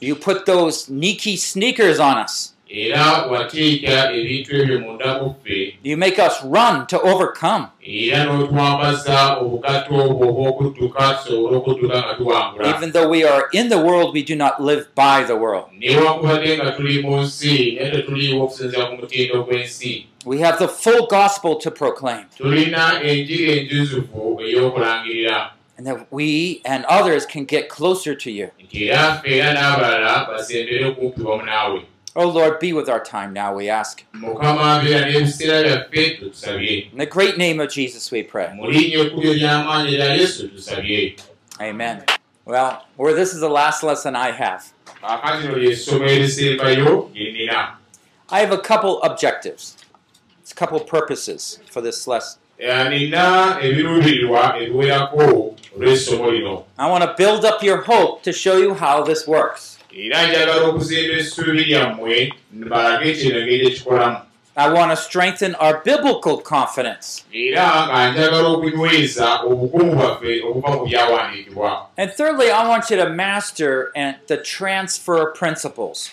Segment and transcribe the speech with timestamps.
[0.00, 2.53] You put those Nike sneakers on us.
[2.74, 7.64] Era wateeka ebintu ebyo munda muffe You make us run to overcome.
[7.82, 13.78] era n'otwambaza obugatto obwo obw'okudduka tusobole okudduka nga tuwangula Even though we are in the
[13.78, 15.66] world, we do not live by the world.
[15.80, 21.06] newankubadde nga tuli mu nsi naye tetuliiwo okusinzira ku mutindo gw'ensi We have the full
[21.06, 28.14] gospel to proclaim, tulina enjiri enjuzufu ey'okulangirira and that we and others can get closer
[28.14, 28.48] to you.
[32.14, 34.04] Naawe Oh Lord, be with our time now, we ask.
[36.92, 38.56] In the great name of Jesus, we pray.
[41.60, 42.04] Amen.
[42.44, 44.72] Well, where this is the last lesson I have.
[48.30, 49.76] I have a couple objectives.
[50.40, 52.40] It's a couple purposes for this lesson.
[56.78, 59.73] I want to build up your hope to show you how this works.
[59.96, 64.18] Era njagala okuzimba essuubi lyammwe balage engeri ekikolamu
[64.56, 67.24] I want to strengthen our biblical confidence.
[67.32, 67.56] And
[72.12, 76.10] thirdly, I want you to master and the transfer principles.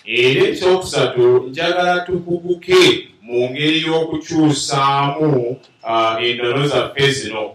[7.12, 7.54] zino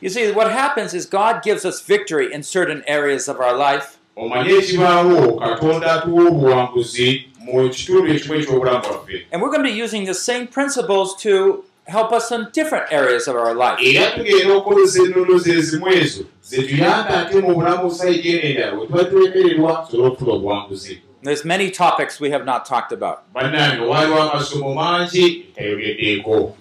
[0.00, 3.97] You see, what happens is God gives us victory in certain areas of our life,
[4.18, 9.82] omanye ekibaawo katonda atuwa obuwanguzi mu kitundu ekimu eky'obulamu bwaffe and we're going to be
[9.84, 13.78] using the same principles to help us in different areas of our life.
[13.82, 18.86] era tugenda okukozesa ennono ze zimu ezo zetuyamba ate mu bulamu sayidi eno endala bwe
[18.86, 23.18] tuba tulemererwa tusobole okufuna obuwanguzi There's many topics we have not talked about.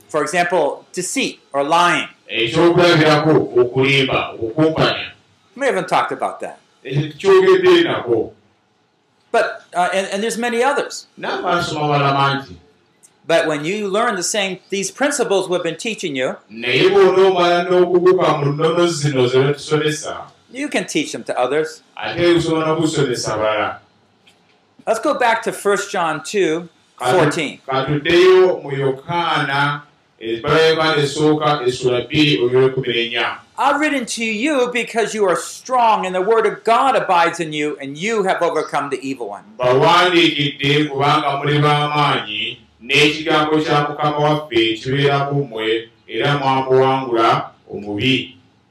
[0.09, 2.07] For example, deceit or lying.
[2.27, 2.51] We
[5.65, 6.59] haven't talked about that.
[6.87, 8.33] Ekyo tukyogedde nako
[9.31, 11.07] But uh, and, and there's many others.
[13.27, 16.37] But when you learn the same these principles we've been teaching you,
[20.49, 21.83] you can teach them to others.
[24.87, 27.59] Let's go back to 1 John 2, 14.
[33.57, 37.53] I've written to you because you are strong and the word of God abides in
[37.53, 39.43] you and you have overcome the evil one.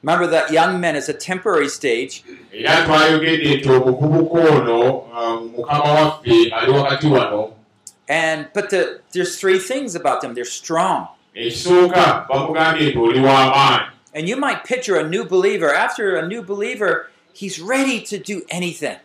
[0.02, 2.32] Remember that young men is a temporary stage uh,
[8.08, 10.34] and but the, there's three things about them.
[10.34, 11.08] They're strong.
[11.36, 13.86] Ekisooka bamugambye nti oli w'amaanyi
[14.16, 15.74] And you might picture a new believer.
[15.74, 18.96] After a new believer, he's ready to do anything.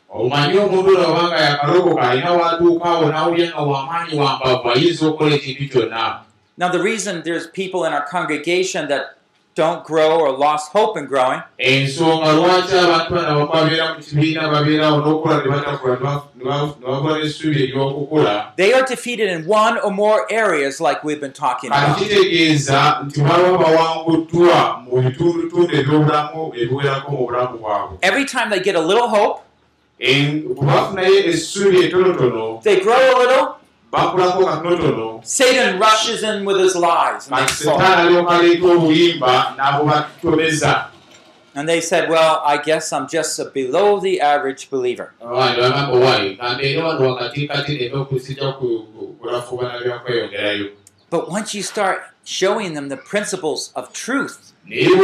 [6.58, 9.18] Now, the reason there's people in our congregation that
[9.56, 11.42] don't grow or lost hope in growing.
[11.60, 17.68] Ensonga lwaki abantu bano abamu babeera mu kibiina babeerawo n'okola ne batakula ne babula n'essuubi
[17.68, 18.56] ery'okukula.
[18.56, 21.98] They are defeated in one or more areas like we've been talking about.
[21.98, 27.98] kitegeeza nti baba bawanguddwa mu bitundutundu ebyobulamu ebiwerako mu bulamu bwabwe.
[28.02, 29.42] Every time they get a little hope,
[30.00, 33.48] bwe bafunayo essuubi etonotono they grow a little,
[35.24, 37.28] Satan rushes in with his lies.
[37.28, 37.80] And they, kati fall.
[37.80, 40.92] setaani alyoka aleeta obulimba n'abo batomeza
[41.54, 45.14] and they said, Well, I guess I'm just a below the average believer.
[51.12, 54.98] But once you start showing them the principles of truth, you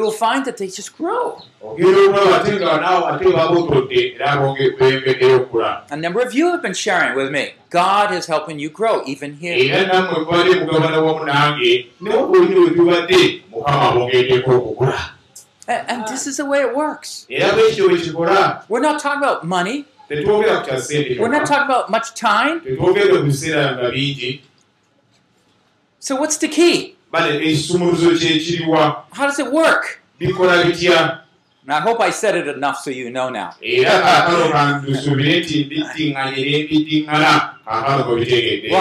[0.00, 1.42] will find that they just grow.
[5.90, 7.52] A number of you have been sharing with me.
[7.68, 9.54] God is helping you grow, even here.
[9.54, 15.10] era nammwe mubadde mugabana wamu nange ne waba olina we tubadde mukama bongeddeko okukula
[15.68, 17.26] A- And this is the way it works.
[18.68, 19.84] We're not talking about money.
[20.10, 22.60] Tetwogera ku kya sente We're not talking about much time.
[22.66, 24.42] tetwogere ku biseera nga bingi
[25.98, 26.96] So what's the key?
[27.12, 30.02] bale ekisumuluzo kyekiriwa How does it work?
[30.18, 31.22] bikola bitya
[31.62, 33.54] And I hope I said it enough so you know now.
[33.62, 33.94] Well,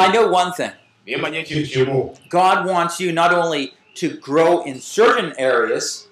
[0.02, 0.72] I know one thing.
[2.30, 6.08] God wants you not only to grow in certain areas,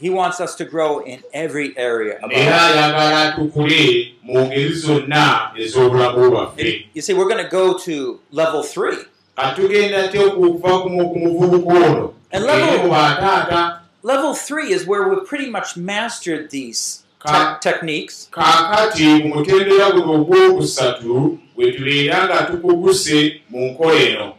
[0.00, 6.30] He wants us to grow in every area era ayagala tukule mu ngeri zonna ez'obulamu
[6.30, 6.86] bwaffe.
[6.94, 8.96] You see, we're going to go to level three.
[9.36, 12.14] kati tugenda te okuva ku mu- ku muvubuka ono.
[12.32, 18.28] And level- Level three is where we've pretty much mastered these te- techniques.
[18.32, 24.34] kaakati mu mutendera guno ogwokusatu bwe tubeera nga tukuguse mu nkola eno.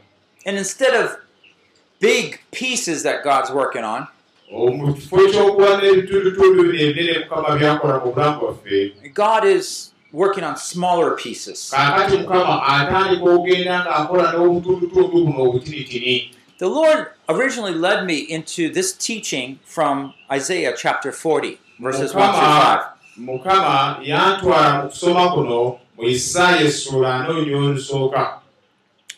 [0.45, 1.17] And instead of
[1.99, 4.07] big pieces that God's working on,
[4.51, 10.55] mu kifo ky'okuba n'ebitundutundu bino ebinene mukama byakola mu bulamu bwaffe God is working on
[10.57, 11.71] smaller pieces.
[11.71, 18.93] kaakati mukama atandika okugenda ng'akola n'obutundutundu buno obutinitini The Lord originally led me into this
[18.93, 22.79] teaching from Isaiah chapter 40, verses 1 through 5.
[23.17, 28.37] mukama mukama yantwala mu kusoma kuno mu isaaya essula anoonyo olusooka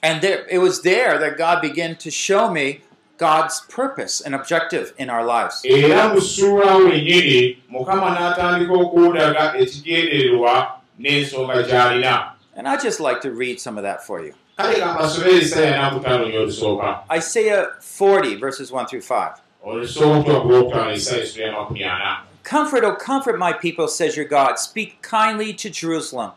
[0.04, 2.82] And there, it was there that God began to show me
[3.18, 5.62] God's purpose and objective in our lives.
[5.66, 10.68] era mu ssuula wennyini mukama n'atandika okundaga ekigendererwa
[11.00, 14.34] n'ensonga gy'alina And I'd just like to read some of that for you.
[14.58, 19.32] kale kampasomera isaaya n'akutaano olusooka Isaiah 40, verses 1 through 5.
[19.66, 24.18] olusooka okutuka ku lwokutaano isaaya essula ya makumi ana Comfort, O comfort my people, says
[24.18, 24.60] your God.
[24.60, 26.32] Speak kindly to Jerusalem.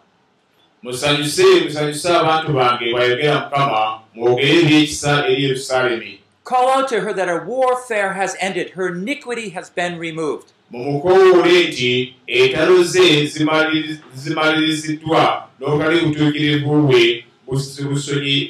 [0.83, 7.29] musanyuse musanyuse abantu bange bwayogera mukama mwogere ebyekisa eri yerusaalemi Call out to her that
[7.29, 10.47] her warfare has ended, her iniquity has been removed.
[10.71, 17.25] mumukowoole nti entalo ze zimaliri- zimaliriziddwa n'obutali butuukirivu bwe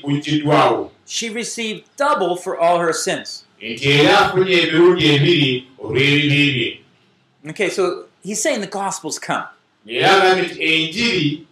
[0.02, 3.44] buggiddwawo She received double for all her sins.
[3.62, 9.44] nti era afunye emirundi ebiri olw'ebibi bye Okay, so he's saying the gospel's come.
[9.86, 11.45] era agambye nti enjiri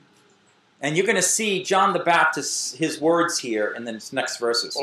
[0.84, 4.76] And you're going to see John the Baptist, his words here in the next verses.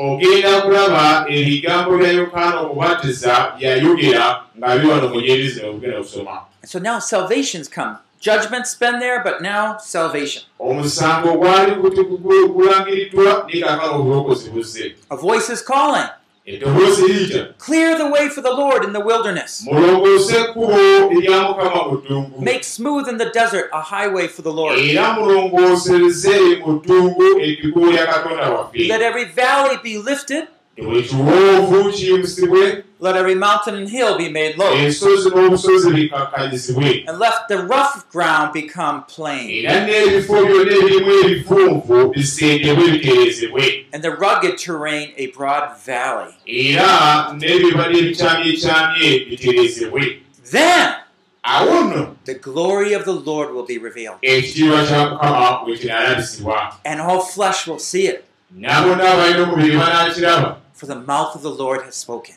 [6.60, 7.98] And so now salvation's come.
[8.18, 10.42] Judgment's been there, but now salvation.
[15.08, 16.08] A voice is calling,
[16.46, 19.62] eddoboozi liyita Clear the way for the Lord in the wilderness.
[19.66, 24.52] mulongoose ekkubo erya mukama mu ddungu Make smooth in the desert a highway for the
[24.52, 24.78] Lord.
[24.78, 30.44] era mulongoosereze mu ddungu ekkubo lya katonda waffe Let every valley be lifted,
[30.78, 37.18] buli kiwoovu kiyimusibwe let every mountain and hill be made low, ensozi n'obusozi bikakkanyizibwe and
[37.18, 44.10] let the rough ground become plain, era n'ebifo byonna ebirimu ebifunvu bisendebwe bitereezebwe and the
[44.10, 46.32] rugged terrain a broad valley.
[46.46, 50.18] era n'ebibala ebikyamyekyamye bitereezebwe
[50.50, 50.92] Then
[51.42, 56.72] awo nno the glory of the Lord will be revealed, ekitiibwa kya mukama bwe kinaalabisibwa
[56.84, 58.24] and all flesh will see it,
[58.58, 62.36] n'abonna abalina omubiri banaakiraba for the mouth of the Lord has spoken.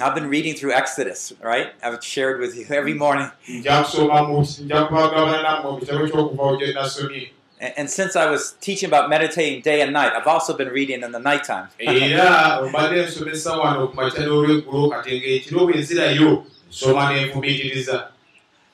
[0.00, 1.72] I've been reading through Exodus, right?
[1.82, 3.30] I've shared with you every morning.
[7.60, 11.02] And, and since I was teaching about meditating day and night, I've also been reading
[11.02, 11.68] in the nighttime.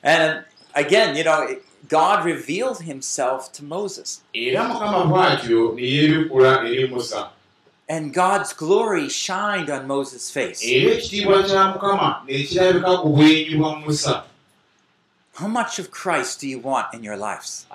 [0.03, 0.45] And
[0.75, 1.55] again, you know,
[1.87, 4.21] God revealed himself to Moses,
[7.87, 10.63] and God's glory shined on Moses' face.
[15.35, 17.65] How much of Christ do you want in your lives?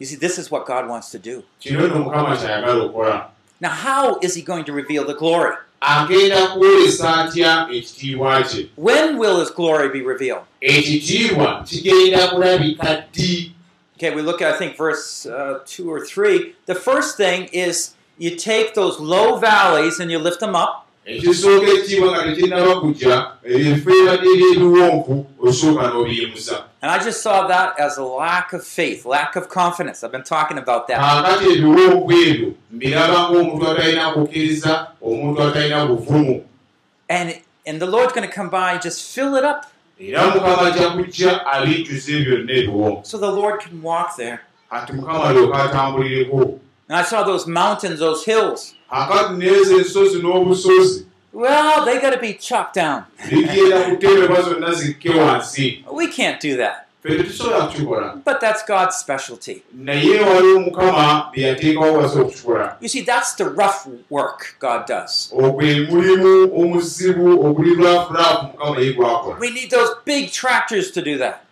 [0.00, 1.44] You see, this is what God wants to do.
[3.60, 5.54] Now, how is he going to reveal the glory?
[5.82, 10.42] Agenda kwolesa atya ekitiibwa kye When will his glory be revealed?
[10.60, 13.52] ekitiibwa kigenda kulabika ddi
[13.96, 16.54] Okay, we look at, I think, verse uh, 2 or 3.
[16.66, 20.81] The first thing is, you take those low valleys and you lift them up.
[21.04, 27.78] Ekisooka ekitiibwa nga tekinnaba kujja ebifo ebadde ebyebiwonvu osooka n'obiyimusa And I just saw that
[27.78, 30.02] as a lack of faith, lack of confidence.
[30.02, 30.98] I've been talking about that.
[37.08, 39.70] And and the Lord's going to come by and just fill it up
[43.04, 44.40] so the Lord can walk there.
[44.72, 45.00] And
[46.90, 48.74] I saw those mountains, those hills.
[48.92, 53.06] Akati nezo ensozi n'obusozi Well, they got to be chopped down.
[53.30, 53.46] We
[56.08, 56.88] can't do that.
[57.02, 59.62] But that's God's specialty.
[59.74, 60.18] You
[62.88, 65.32] see, that's the rough work God does.
[65.32, 65.88] We
[69.50, 71.44] need those big tractors to do that.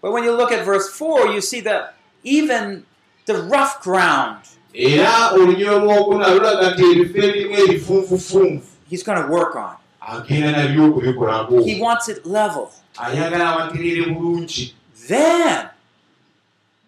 [0.00, 2.84] But when you look at verse 4, you see that even
[3.28, 4.40] the rough ground,
[4.74, 8.66] era olunyiro lwokuna lulaga nti ebifo ebirimu ebifunfufunfu.
[8.90, 9.76] He's going to work on.
[10.00, 11.64] agenda nabyo okubikolako.
[11.64, 12.68] He wants it level.
[12.96, 14.74] ayagala abaterere bulungi.
[15.08, 15.68] Then,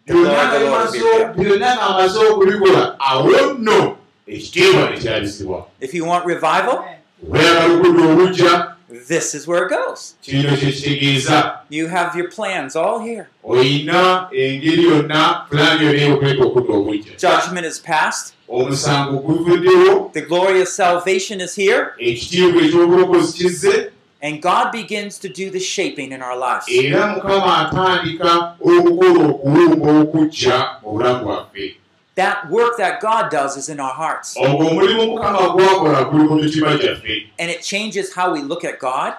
[0.06, 6.84] byonna ng'amaze okubikola awo nno ekitiibwa nekyalisibwa if you want revival,
[7.22, 8.74] weyagala okudda obujja
[9.08, 10.14] this is where it goes.
[10.22, 13.26] kino kyekitegeeza You have your plans all here.
[13.44, 18.34] olina engeri yonna pulaani yonna ey'okuleeta okudda obujja Judgment is past.
[18.48, 21.86] omusango guvuddewo The glory of salvation is here.
[21.98, 23.90] ekitiibwa ekyobulokozi kizze
[24.22, 26.66] And God begins to do the shaping in our lives.
[26.68, 31.76] era mukama atandika okukola okuwumba okujja mu bulamu bwaffe
[32.20, 34.36] That work that God does is in our hearts.
[37.38, 39.14] And it changes how we look at God,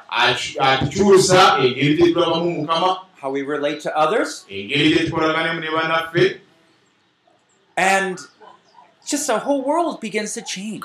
[3.16, 4.46] how we relate to others,
[7.76, 8.20] and
[9.08, 10.84] just our whole world begins to change.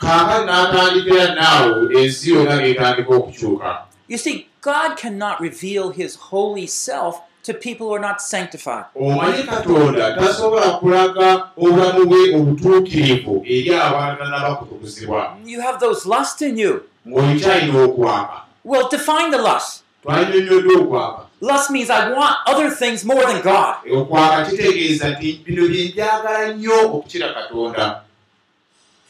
[4.08, 8.84] You see, God cannot reveal his holy self to people who are not sanctified.
[8.94, 16.58] omanyi katonda tasobola kulaga obulamu bwe obutuukirivu eri abatanaba kutukuzibwa You have those lust in
[16.58, 16.80] you.
[17.08, 19.82] ng'olikyalina okwaka Well, define the lust.
[20.02, 23.74] twanyonyodde okwaka Lust means I want other things more than God.
[23.96, 28.00] okwaka kitegeeza nti bino bye njagala nnyo okukira katonda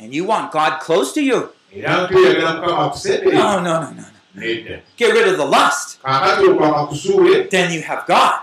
[0.00, 1.48] And you want God close to you.
[1.76, 4.04] era tweyagala mukama akusemberera No, no, no, no, no.
[4.96, 5.98] Get rid of the lust.
[7.50, 8.40] Then you have God.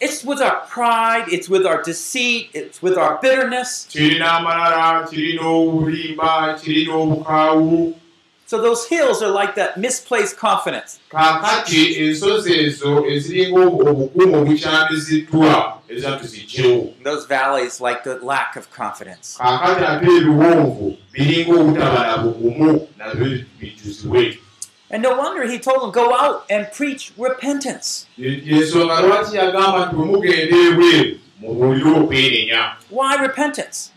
[0.00, 3.84] It's with our pride, it's with our deceit, it's with our bitterness.
[8.48, 10.98] So those hills are like that misplaced confidence.
[11.10, 18.68] kaakati ensozi ezo eziringa obu- obukumu obukyamiziddwa ezira tuzigyewo Those valleys like the lack of
[18.76, 19.36] confidence.
[19.38, 24.38] kaakati ate ebiwonvu biringa obutaba na bugumu nabyo bijjuzibwe
[24.90, 28.06] And no wonder he told them, go out and preach repentance.
[28.16, 31.18] Ye- yensonga lwaki yagamba nti bwe mugenda ebweru
[32.90, 33.90] Why repentance?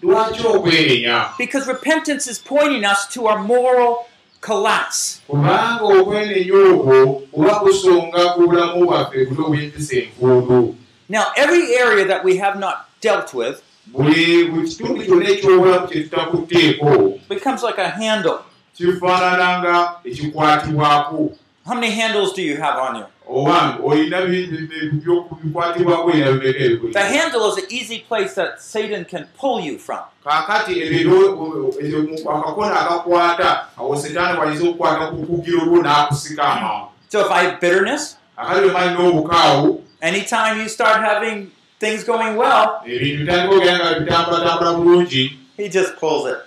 [1.38, 4.06] Because repentance is pointing us to our moral
[4.42, 5.22] collapse.
[5.28, 10.76] kubanga okwenenya okwo kuba kusonga ku bulamu bwaffe buli obwempisa enfuudu
[11.10, 17.20] Now, every area that we have not dealt with buli kitundu kyonna ekyobulamu kye tutakutteeko
[17.30, 18.38] becomes like a handle.
[18.78, 21.32] kifaanana nga ekikwatibwako
[21.66, 23.06] How many handles do you have on you?
[23.34, 26.12] Owange olina bi- bi- bi- byokubikwatibwako
[26.94, 30.00] The handle is an easy place that Satan can pull you from.
[30.24, 31.18] kaakati ebyo
[31.82, 37.44] ebyo mu- akakona akakwata awo setaani wayinza okukwata ku kugiro lwo n'akusika So if I
[37.44, 41.48] have bitterness, akali wemali n'obukaawu anytime you start having
[41.80, 46.38] things going well, ebintu bitandika ogenda bitambulatambula bulungi he just pulls it.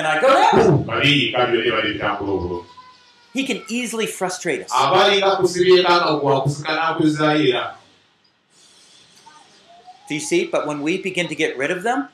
[0.00, 0.88] And I go down.
[3.34, 4.70] He can easily frustrate us.
[10.08, 10.46] Do you see?
[10.46, 12.08] But when we begin to get rid of them,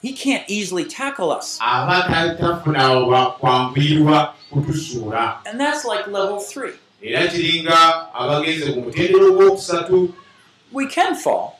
[0.00, 1.58] he can't easily tackle us.
[5.44, 6.74] And that's like level three.
[10.70, 11.58] We can fall.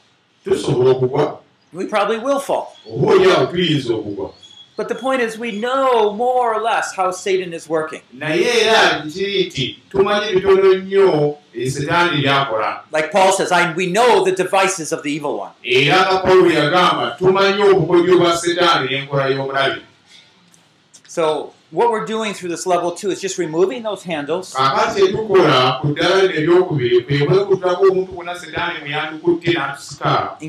[1.72, 2.76] We probably will fall.
[3.94, 4.32] okugwa
[4.78, 8.00] But the point is, we know more or less how Satan is working.
[12.22, 15.50] byakola Like Paul says, I, we know the devices of the evil one.
[21.08, 24.54] So what we're doing through this level two is just removing those handles.
[24.58, 24.78] And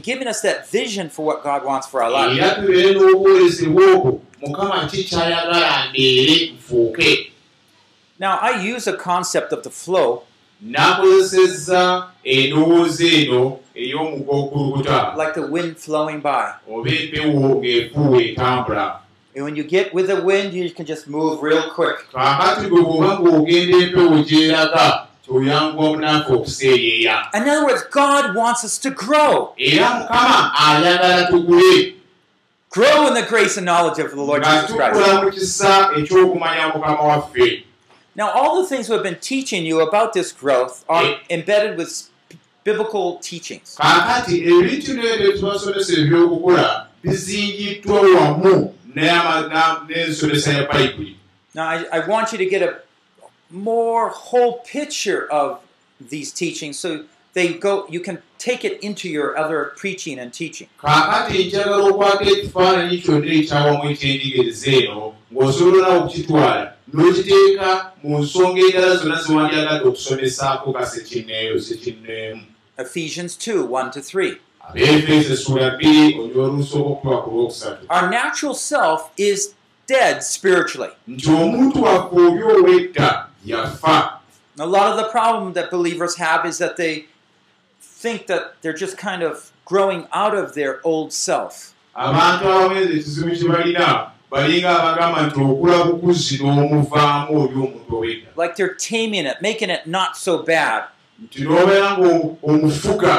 [0.04, 2.38] giving us that vision for what God wants for our life.
[8.20, 10.24] Now, I use a concept of the flow.
[10.62, 13.60] N'akozesezza endowooza eno
[15.50, 16.54] wind flowing by.
[16.68, 19.00] oba empewo ng'efuuwa etambula
[19.40, 21.96] And when you get with the wind, you can just move real quick.
[22.14, 28.78] kaakati gwe bw'oba ng'ogenda empewo gyeraga kyoyanguwa munaafe okuseeyeeya In other words, God wants us
[28.80, 29.54] to grow.
[29.58, 31.96] era mukama ayagala tugule
[32.70, 34.94] Grow in the grace and knowledge of the Lord nga Jesus Christ.
[35.00, 37.64] tukula mu kisa eky'okumanya mukama waffe
[38.16, 42.10] Now, all the things we've been teaching you about this growth are embedded with
[42.66, 43.78] biblical teachings.
[43.78, 51.16] kaakati ebintu nebyo tubasomesa ebyokukola bizingiddwa wamu n'ensomesa ya bayibuli
[51.56, 52.80] Now, I, I want you to get a
[53.50, 55.60] more whole picture of
[56.00, 60.68] these teachings so they go you can take it into your other preaching and teaching.
[60.82, 68.96] kaakati njagala okwata ekifaananyi kyonna ekyawamu ekyenjigiriza eno ng'osobola nawe okukitwala n'okiteeka mu nsonga endala
[68.96, 72.42] zonna zewandyagadde okusomesaako ka sekinneeyo sekinneemu
[72.78, 74.36] Ephesians 2 1 to 3.
[74.70, 79.54] Abeefeso essula bbiri olyo olusooka okutuba ku lwokusatu Our natural self is
[79.88, 80.92] dead spiritually.
[81.08, 84.14] nti omuntu waffe obi ow'edda yafa
[84.60, 87.06] A lot of the problem that believers have is that they
[88.02, 91.74] think that they're just kind of growing out of their old self.
[91.96, 98.56] abantu abawenza ekizibu kye balina balinga abagamba nti okula bukuzi n'omuvaamu oli omuntu ow'edda Like
[98.56, 100.84] they're taming it, making it not so bad.
[101.24, 103.14] Nti n'obeera ng'omufuga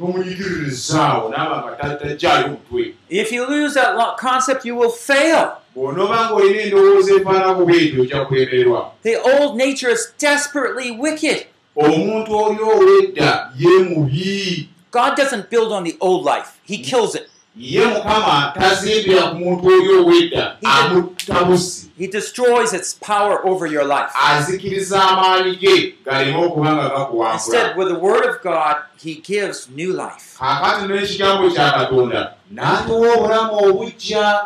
[0.00, 5.52] n'omunyigiririzaawo naaba nga tajjaayo omutwe If you lose that concept, you will fail.
[5.76, 11.46] bw'onooba ng'olina endowooza efaanako bwetyo ojja kulemererwa The old nature is desperately wicked.
[11.76, 17.29] omuntu oli ow'edda ye mubi God doesn't build on the old life, He kills it.
[17.56, 23.84] Ye mukama tazimbira ku muntu oli ow'edda amutta busi He destroys its power over your
[23.84, 24.10] life.
[24.28, 29.68] azikiriza amaanyi ge galeme okuba nga gakuwangula Instead, with the Word of God, He gives
[29.68, 30.38] new life.
[30.38, 34.40] kaakati n'ekigambo kya katonda n'atuwa obulamu obujja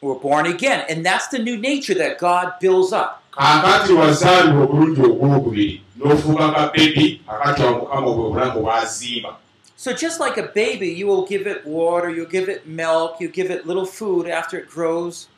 [0.00, 3.22] We're born again, and that's the new nature that God builds up.
[3.32, 9.36] kaakati wazaalibwa obulungi ogwokubiri n'ofuuka ka bebi kakati wa mukama obwe obulamu bwazimba
[9.80, 13.28] So, just like a baby, you will give it water, you give it milk, you
[13.28, 15.28] give it little food after it grows.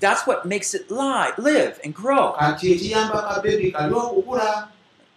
[0.00, 2.34] That's what makes it lie, live and grow.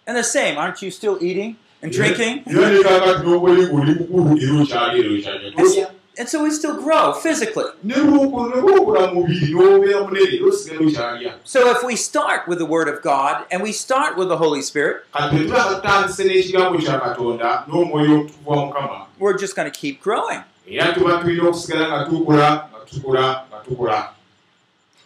[0.05, 2.43] And the same, aren't you still eating and drinking?
[6.21, 7.63] And so we still grow physically.
[11.43, 14.61] So if we start with the Word of God and we start with the Holy
[14.61, 15.03] Spirit,
[19.17, 20.43] we're just going to keep growing.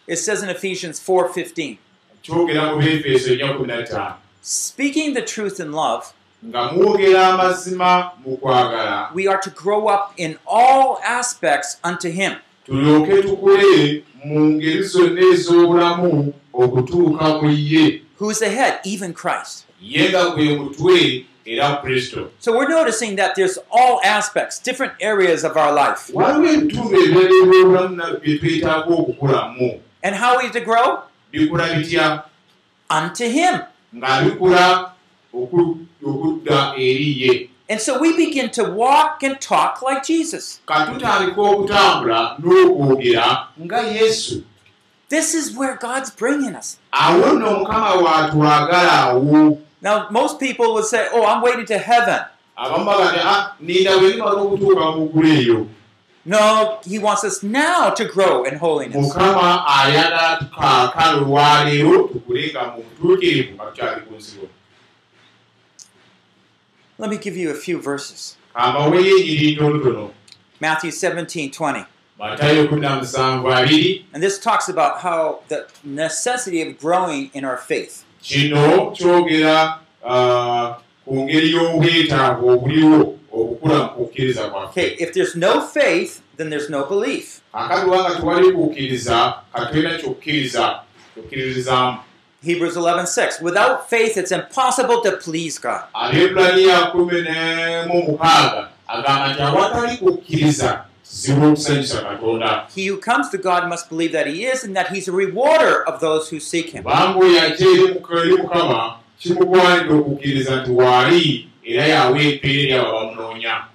[0.08, 1.78] It says in Ephesians 4:15,
[2.24, 6.14] kyogera mu befeso ennya kumi na ttaano speaking the truth in love,
[6.48, 12.34] nga mwogera amazima mu kwagala we are to grow up in all aspects unto him,
[12.66, 19.66] tulyoke tukule mu ngeri zonna ez'obulamu okutuuka mu ye who is the head, even Christ.
[19.82, 25.44] ye nga gwe mutwe era kristo So we're noticing that there's all aspects, different areas
[25.44, 26.10] of our life.
[26.14, 31.00] waliwo ebitundu ebirala ebyobulamu bye twetaaga okukulamu And how are we to grow?
[31.34, 32.24] bikula bitya
[32.90, 33.60] Unto him.
[33.96, 34.92] nga bikula
[36.06, 40.60] okudda eri ye And so we begin to walk and talk like Jesus.
[45.10, 46.78] This is where God's bringing us.
[49.82, 52.20] Now, most people would say, Oh, I'm waiting to heaven.
[52.58, 53.56] "Ah,
[56.26, 58.98] No, he wants us now to grow in holiness.
[59.14, 64.48] mukama ayagala tukaakano olwaleero tukule nga mu butuukirivu nga tukyali ku nsigo
[66.98, 68.38] Let me give you a few verses.
[70.62, 71.86] Matthew 17 20.
[72.18, 78.06] matayo 17 And this talks about how the necessity of growing in our faith.
[84.50, 87.42] kwaffe Okay, if there's no faith, then there's no belief.
[92.46, 93.42] Hebrews 11:6.
[93.42, 95.86] Without faith, it's impossible to please God.
[102.76, 105.84] He who comes to God must believe that He is and that He's a rewarder
[105.88, 106.84] of those who seek Him.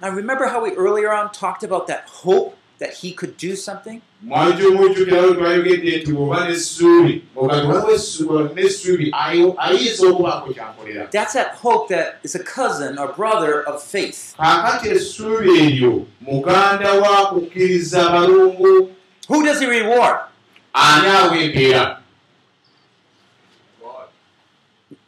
[0.01, 4.01] Now, remember how we earlier on talked about that hope that He could do something?
[4.23, 9.07] mwali omujjukirawo twayogedde nti bw'oba n'essuubi ogati waliwo essu- n'essuubi
[9.57, 14.19] ayinza okubaako kyankolera That's that hope that is a cousin or brother of faith.
[14.37, 18.89] kaakati essuubi eryo muganda wa kukkiriza balungu
[19.29, 20.17] Who does He reward?
[20.73, 21.97] ani awa empeera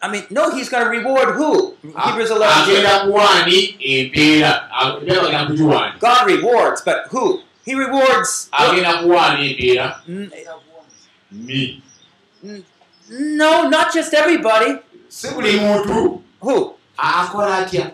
[0.02, 1.76] I mean, no, He's going to reward who?
[1.98, 2.64] Hebrews 11.
[2.64, 7.40] agenda kuwaani empeera empeera bagenda kugiwaani God rewards, but who?
[7.66, 8.50] He rewards.
[8.52, 9.02] agenda
[10.08, 10.32] N-
[11.32, 11.82] mi
[13.10, 14.80] No, not just everybody.
[15.10, 16.76] si buli muntu Who?
[16.98, 17.92] akola atya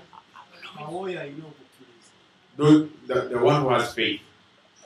[2.58, 4.22] The- the the one who has faith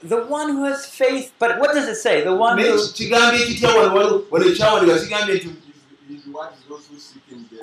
[0.04, 1.32] The one who has faith.
[1.39, 2.24] But what does it say?
[2.24, 2.76] The one who.
[2.93, 5.50] kigambye ekitya wano wano ekyawandika kigambye nti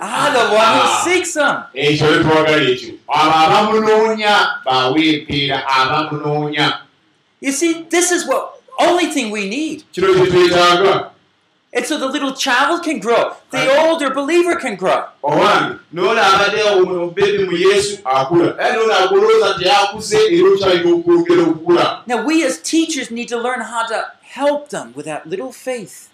[0.00, 1.04] Ah, the one Ah.
[1.04, 1.56] who seeks Him.
[1.74, 6.80] ekyo twagala ekyo abo abamunoonya bawe empeera abamunoonya
[7.40, 9.84] You see, this is what only thing we need.
[11.72, 15.04] And so the little child can grow, the older believer can grow.
[22.06, 26.08] Now, we as teachers need to learn how to help them with that little faith.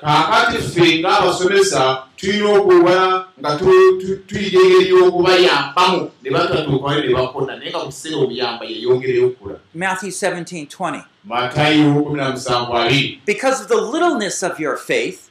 [9.74, 11.04] Matthew 17 20.
[11.26, 12.04] Matayo
[12.38, 15.28] 17 Because of the littleness of your faith,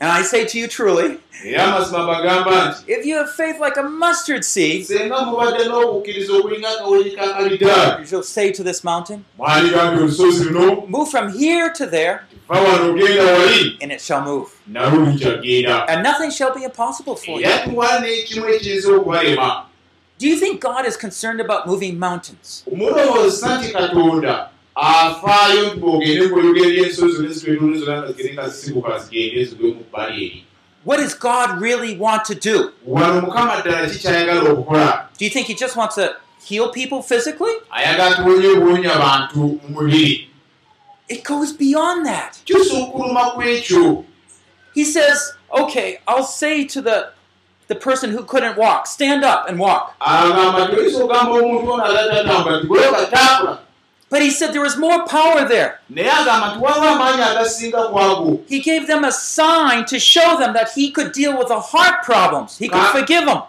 [0.00, 1.18] and I say to you truly,
[2.88, 4.98] if you have faith like a mustard seed, you
[8.06, 9.24] shall say to this mountain,
[10.88, 12.26] Move from here to there,
[13.80, 14.48] and it shall move.
[14.66, 17.46] And nothing shall be impossible for you.
[20.18, 22.64] Do you think God is concerned about moving mountains?
[22.72, 29.84] mulowooza nti katonda afaayo nti bwogende ngoyogera ensozi zonna zonna nga zisibuka zigende zigwe mu
[29.90, 30.44] bbali eri
[30.84, 32.72] What does God really want to do?
[32.86, 36.14] wano mukama ddala kikyayagala okukola Do you think He just wants to
[36.48, 37.54] heal people physically?
[37.70, 40.28] ayagala tuwonye obuwonya abantu mu mubiri
[41.08, 42.36] It goes beyond that.
[42.44, 44.04] kisukkuluma ku ekyo
[44.74, 47.10] He says, Okay, I'll say to the,
[47.68, 49.94] the person who couldn't walk, stand up and walk.
[54.10, 55.80] But he said there was more power there.
[58.48, 62.02] He gave them a sign to show them that he could deal with the heart
[62.04, 62.56] problems.
[62.56, 63.42] He could forgive them.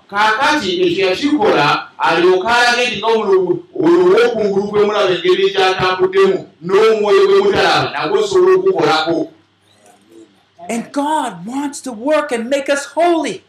[10.69, 13.43] And God wants to work and make us holy.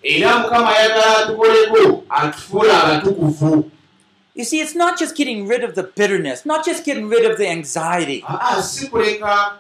[4.35, 7.37] You see, it's not just getting rid of the bitterness, not just getting rid of
[7.37, 8.23] the anxiety.
[8.23, 9.53] kuleka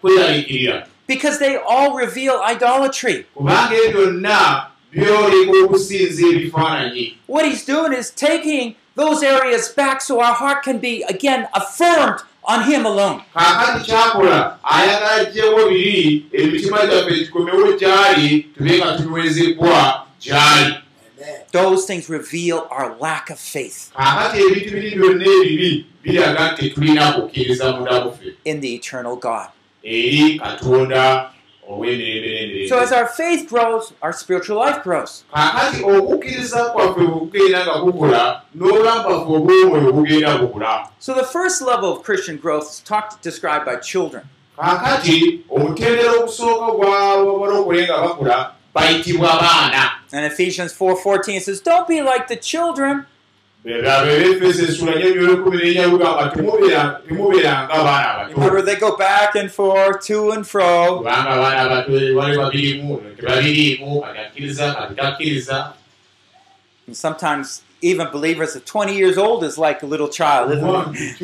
[0.00, 3.26] gundi uh, Because they all reveal idolatry.
[7.26, 12.20] What he's doing is taking those areas back so our heart can be again affirmed
[12.54, 13.22] on him alone.
[13.34, 20.74] kaakati kyakola ayagala jjewo biri emitima gyaffe gikomewo gyali tube nga tunywezebwa gyali
[21.52, 23.90] Those things reveal our lack of faith
[28.44, 29.48] in the eternal God.
[32.68, 35.24] So as our faith grows, our spiritual life grows.
[40.98, 44.28] So the first level of Christian growth is talked described by children.
[50.12, 53.06] And Ephesians 4:14 it says, "Don't be like the children,
[58.34, 61.02] Remember, they go back and forth, to and fro.
[66.86, 71.20] And sometimes even believers at 20 years old is like a little child, isn't it?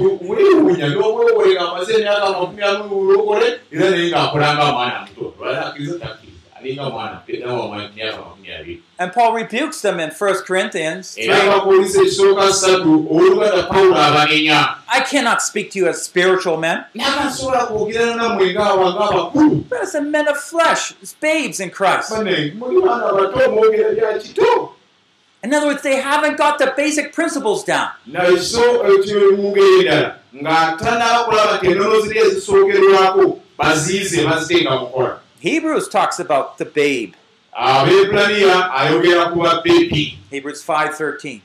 [6.74, 7.22] Nga nga
[8.98, 11.16] And Paul rebukes them in 1 Corinthians.
[11.18, 16.84] era abakuulisa ekisooka ssatu oluganda pawulo abanenya I cannot speak to you as spiritual men,
[16.94, 17.04] but
[19.82, 22.12] as a men of flesh, as babes in Christ.
[22.12, 22.62] In
[25.54, 27.90] other words, they haven't got the basic principles down.
[35.40, 37.14] Hebrews talks about the babe.
[37.56, 41.40] abeebulaniya ayogera ku babbeepi Hebrews 5:13.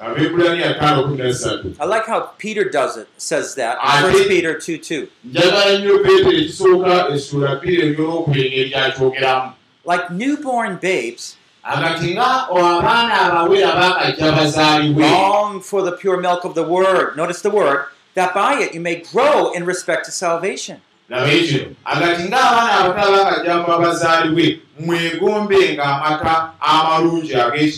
[0.00, 3.08] abeebulaniya tano kumi nasatu I like how Peter does it.
[3.18, 3.78] Says that.
[3.82, 5.08] I 1 think- Peter 2:2.
[5.24, 9.52] njagala nnyo peetero ekisooka essula bbiri ebyolwokubiri engeri gyakyogeramu
[9.86, 16.54] Like newborn babes, agati nga abaana abawera bakajja bazaalibwe long for the pure milk of
[16.54, 17.16] the word.
[17.16, 20.80] Notice the word that by it you may grow in respect to salvation.
[21.08, 27.34] Laba ekyo agati ng'abaana abato abakajjamba bazaalibwe mwegombenga amata amalungi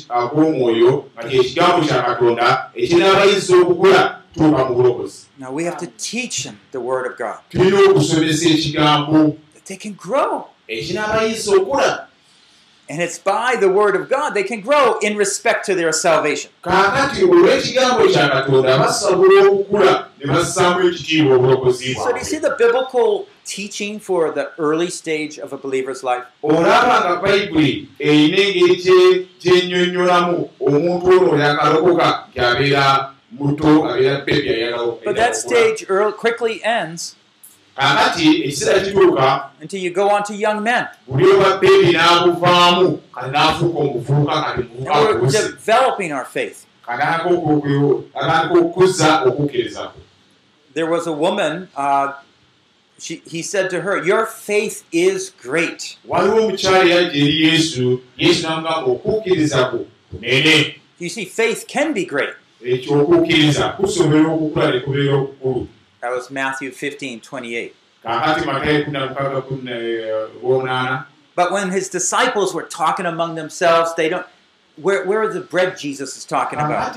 [0.09, 4.01] ag'omwoyo nga kyekigambo kya katonda ekinaabayinza okukula
[4.35, 5.27] tuuka mu bulokozi.
[5.39, 7.39] Now we have to teach them the word of God.
[9.55, 10.49] That they can grow.
[12.91, 16.51] And it's by the word of God they can grow in respect to their salvation.
[16.65, 16.71] So
[22.13, 26.25] do you see the biblical teaching for the early stage of a believer's life?
[35.05, 37.17] But that stage early, quickly ends
[37.79, 40.85] kaakati ekiseera kituuka until you go on to young men.
[41.07, 46.67] buli oba bebi n'abuvaamu kati n'afuuka omuvubuka kati muvubuka developing our faith.
[46.87, 49.91] katandika okukuza okukkiriza
[50.75, 52.13] There was a woman, uh,
[52.99, 55.97] she, he said to her, Your faith is great.
[60.99, 62.35] You see, faith can be great.
[66.01, 67.75] That was Matthew 15 28.
[68.05, 69.73] kaakati matayo kumi na mukaaga kumi na
[70.43, 71.05] bwonaana
[71.37, 74.27] But when his disciples were talking among themselves, they don't.
[74.77, 76.97] Where, where are the bread Jesus is talking about?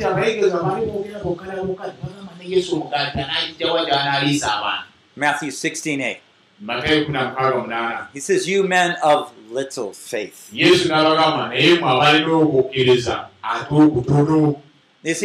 [5.16, 6.18] Matthew 16 8.
[6.62, 10.50] matayo kumi na mukaaga munaana He says, You men of little faith.
[10.54, 10.88] You see,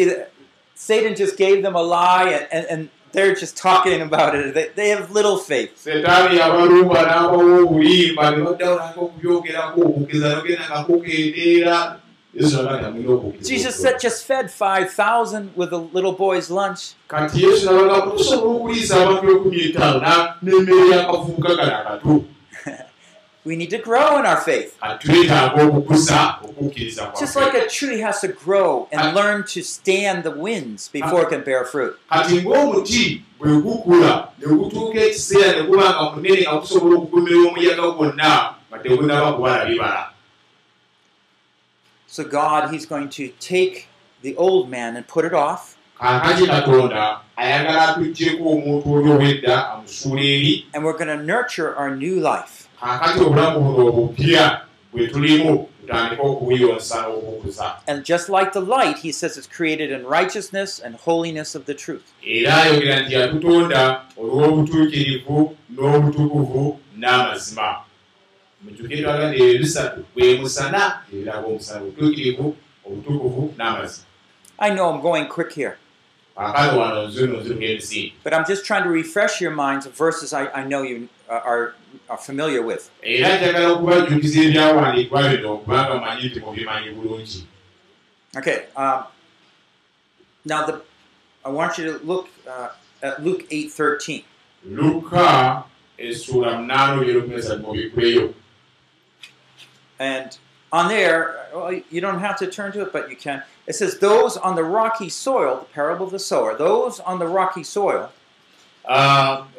[0.05, 0.31] that
[0.75, 4.53] Satan just gave them a lie and, and, and they're just talking about it.
[4.53, 5.87] They, they have little faith.
[9.01, 12.01] okubyogerako okukkiriza nogenda nga kukendeera
[12.35, 16.95] yesu n'agamba nti mulina okukkiriza Jesus said, just fed 5,000 with a little boy's lunch.
[23.47, 24.77] We need to grow in our faith.
[27.17, 31.29] Just like a tree has to grow and learn to stand the winds before it
[31.29, 31.97] can bear fruit.
[42.09, 43.89] So, God, He's going to take
[44.23, 50.21] the old man and put it off, kaakati katonda ayagala atuggyeko omuntu oli ow'edda amusuula
[50.21, 52.66] eri and we're going to nurture our new life.
[52.87, 54.61] Kaakati obulamu buno obupya
[54.93, 60.07] bwe tulimu tutandika okubuyonsa n'okukuza And just like the light, He says it's created in
[60.07, 62.03] righteousness and holiness of the truth.
[62.23, 67.77] era ayogera nti yatutonda olw'obutuukirivu n'obutukuvu n'amazima.
[68.65, 74.07] Mujjuke twaganda ebyo bisatu bwe musana ebiraga omusana obutuukirivu obutukuvu n'amazima.
[74.59, 75.77] I know I'm going quick here,
[78.25, 81.75] but I'm just trying to refresh your minds of verses I, I know you are,
[82.09, 82.91] are familiar with.
[88.37, 88.67] Okay.
[88.77, 89.05] Um,
[90.45, 90.83] now, the
[91.45, 92.71] I want you to look uh,
[93.03, 94.25] at Luke eight thirteen.
[94.65, 95.65] luka
[95.99, 98.35] essuula munaana ebyerukumesa mubikuleyo
[99.99, 100.37] And
[100.73, 103.43] on there, well, you don't have to turn to it, but you can.
[103.67, 107.27] It says, Those on the rocky soil, the parable of the sower, those on the
[107.27, 108.11] rocky soil,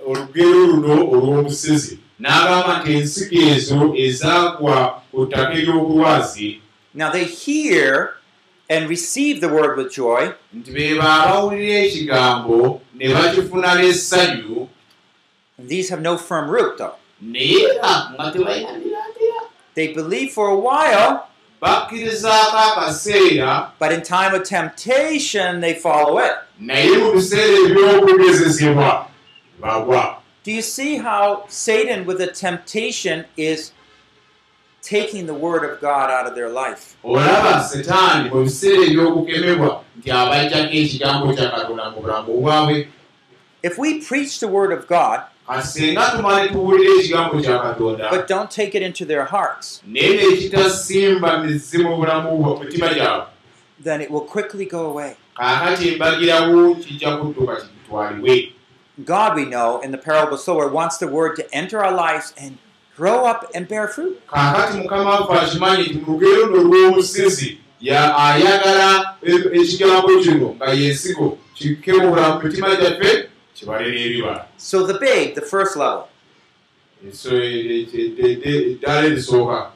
[0.07, 6.61] olugero luno olw'omusezi n'agamba nti ensiko ezo ezaagwa ku ttaka ery'obulwazi
[6.93, 8.17] now they hear
[8.69, 14.67] and receive the word with joy, nti be baabawulira ekigambo ne bakifuna n'essanyu.
[15.57, 16.95] And these have no firm root, though.
[17.21, 17.79] naye
[18.13, 21.27] nga tebalina mirandira They believe for a while,
[21.61, 26.31] bakkirizaako akaseera but in time of temptation, they fall away.
[29.61, 33.73] Bagwa Do you see how Satan, with a temptation, is
[34.81, 36.95] taking the word of God out of their life.
[37.03, 42.87] olaba setaani mu biseera eby'okukemebwa nti abajjako ekigambo kya katonda mu bulamu bwabwe
[43.63, 48.27] If we preach the word of God, kati singa tumale tuwulira ekigambo kya katonda but
[48.27, 53.25] don't take it into their hearts, naye nekitasimba mizi mu bulamu bwa mutima gyabwe
[53.83, 55.15] then it will quickly go away.
[59.05, 61.93] God, we know, in the parable of the sower, wants the word to enter our
[61.93, 62.57] lives and
[62.95, 64.19] grow up and bear fruit.
[64.27, 69.15] kaakati mukama waffe akimanyi nti mu lugero luno lw'omusizi ya- ayagala
[69.53, 75.77] ekigambo kino nga yensigo kikebula mu mitima gyaffe kibale n'ebibala So the babe, the first
[75.77, 76.07] level,
[77.13, 79.69] so e- e- e- e- eddala erisooka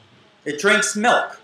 [0.44, 1.38] it drinks milk,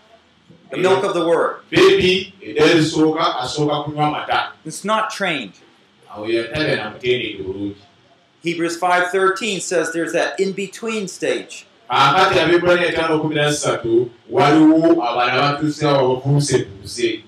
[0.71, 1.57] the milk of the word.
[1.71, 5.53] beebi eddala erisooka asooka kunywa amata It's not trained.
[7.45, 7.75] Bulungi
[8.43, 11.67] Hebrews 5:13 says there's that in-between stage.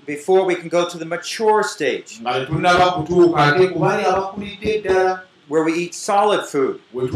[0.05, 2.21] before we can go to the mature stage
[5.51, 7.07] where we eat solid food, where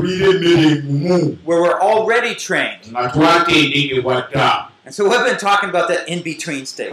[1.45, 2.81] we're already trained.
[2.93, 6.05] And so we've been talking about that
[6.65, 6.91] stage.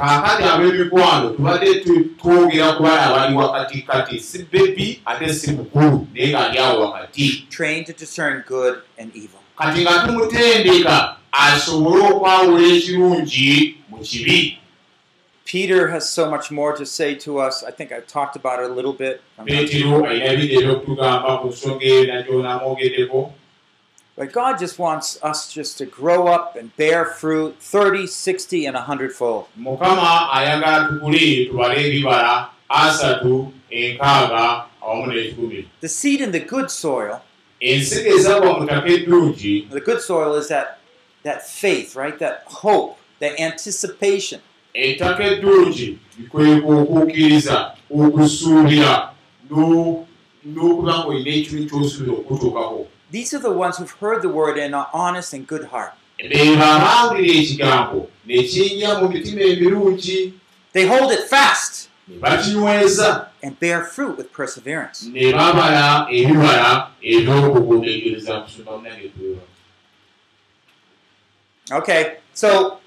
[6.15, 9.41] naye ng'ali awo wakati Trained to discern good and evil.
[9.59, 14.59] kati nga tumutendeka asobole okwawula ekirungi mu kibi
[15.53, 17.63] Peter has so much more to say to us.
[17.63, 19.21] I think I talked about it a little bit.
[24.17, 28.75] But God just wants us just to grow up and bear fruit 30, 60, and
[28.75, 29.49] 100 fold.
[35.83, 37.21] The seed in the good soil,
[39.69, 40.79] the good soil is that,
[41.25, 42.19] that faith, right?
[42.19, 44.41] That hope, that anticipation.
[44.75, 47.57] Ettaka eddungi likweka okukkiriza
[47.91, 48.93] okusuubira
[49.51, 50.07] no-
[50.45, 54.89] n'okuba ng'olina ekintu kyosuubira okutuukako These are the ones who've heard the word and are
[54.95, 55.93] honest and good heart.
[60.73, 61.91] They hold it fast
[63.43, 65.07] and bear fruit with perseverance.
[71.71, 72.79] Okay, so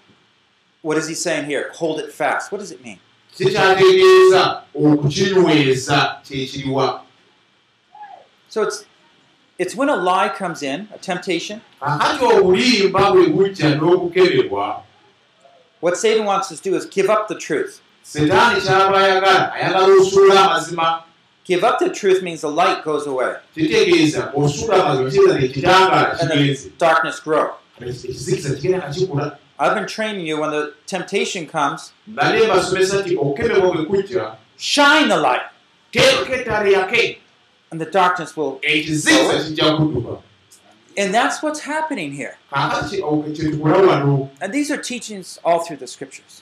[0.86, 1.65] what is he saying here?
[1.80, 2.52] Hold it fast.
[2.52, 3.00] What does it mean?
[3.38, 7.02] kikyategeeza okukinyweza kyekiriwa
[8.50, 8.86] So it's
[9.58, 11.62] it's when a lie comes in, a temptation.
[11.80, 14.82] kakati obulimba bwe bujja n'okukebebwa
[15.82, 17.80] What Satan wants us to do is give up the truth.
[18.04, 21.04] setaani kyaba ayagala ayagala osuula amazima
[21.45, 26.32] Give up the truth means the light goes away kitegeeza osuula amazima kitegeeza ekitangaala and
[26.32, 27.48] kigenze the darkness grow.
[27.82, 31.94] ekizikiza kigenda kakikula I've been training you when the temptation comes,
[34.58, 35.41] shine the light,
[37.72, 38.60] and the darkness will.
[40.98, 42.38] And that's what's happening here.
[44.41, 46.41] And these are teachings all through the scriptures.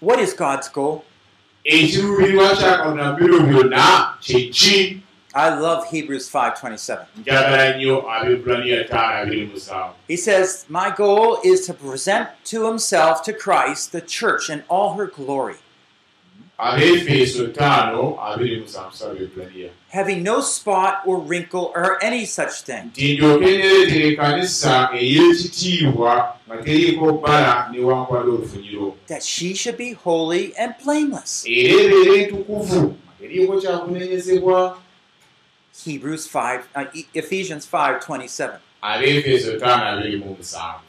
[0.00, 1.04] What is God's goal?
[5.34, 7.06] I love Hebrews 5:27.
[7.20, 13.22] njagala nnyo abebulaniya ttaano abiri musanvu He says, "My goal is to present to himself
[13.22, 15.56] to Christ the church in all her glory,
[19.90, 22.90] having no spot or wrinkle or any such thing,
[29.08, 34.78] that she should be holy and blameless." era ebeera entukuvu nga teriiko kyakunenyezebwa
[35.84, 38.58] Hebrews 5 uh, E- Ephesians 5:27.
[38.82, 40.80] abeefeeso ttaano abiri mu musanvu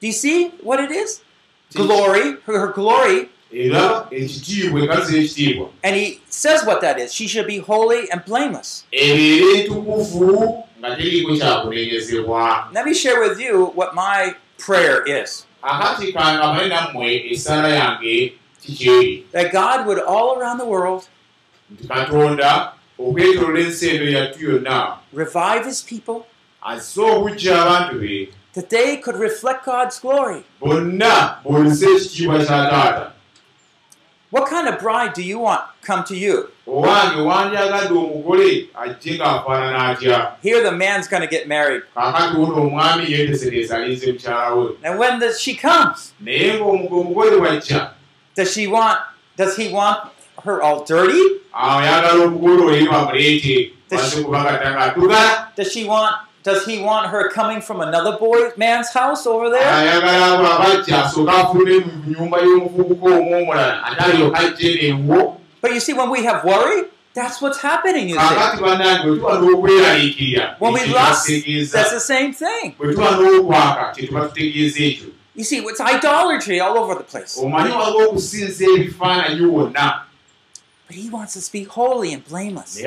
[0.00, 1.20] Do you see what it is?
[1.74, 3.28] Glory, her, her glory,
[5.84, 7.12] and he says what that is.
[7.14, 8.84] She should be holy and blameless.
[12.72, 15.46] Let me share with you what my prayer is.
[19.32, 21.08] That God would all around the world
[23.08, 26.26] okwetolola ensi eno yattu yonna revive his people
[26.62, 30.42] azze obujja abantu be that they could reflect God's glory.
[30.60, 33.12] bonna boolese ekitiibwa kya taata
[34.32, 36.50] What kind of bride do you want come to you?
[40.42, 41.82] Here, the man's going to get married.
[41.94, 42.14] And
[44.98, 46.14] when the, she comes,
[48.34, 49.00] does she want?
[49.36, 50.10] Does he want
[50.44, 51.40] her all dirty?
[51.54, 57.30] Ayagala omugole oyo bamuleete wanze kubanga tanga atugala Does she want Does he want her
[57.30, 59.64] coming from another boy man's house over there?
[64.78, 70.86] newo But you see, when we have worry, that's what's happening, tuba n'okweraliikirira When we
[70.86, 71.28] lust,
[71.72, 72.74] that's the same thing.
[75.34, 77.38] You see, it's idolatry all over the place.
[77.38, 80.00] omanyi waliwo okusinza ebifaananyi wonna
[80.92, 82.78] But he wants us to be holy and blameless.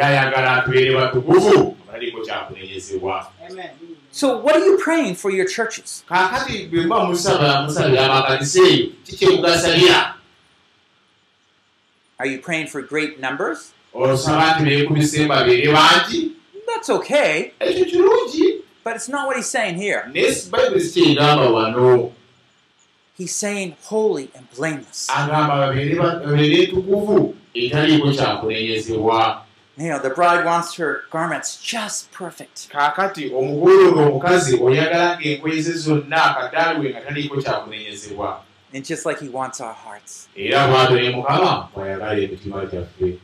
[4.11, 6.03] So, what are you praying for your churches?
[12.19, 13.73] Are you praying for great numbers?
[16.67, 17.53] That's okay,
[18.83, 20.11] but it's not what he's saying here.
[23.17, 25.07] He's saying holy and blameless.
[27.55, 29.41] Etaliiko kyakunenyezebwa
[29.77, 32.69] You know, the bride wants her garments just perfect.
[32.71, 38.41] kaakati omugole ono omukazi oyagala ng'engoye ze zonna akadaaliwe nga taliiko kyakunenyezebwa
[38.73, 40.27] And just like he wants our hearts.
[40.35, 43.17] era bwatyo ne mukama bwayagala emitima gyaffe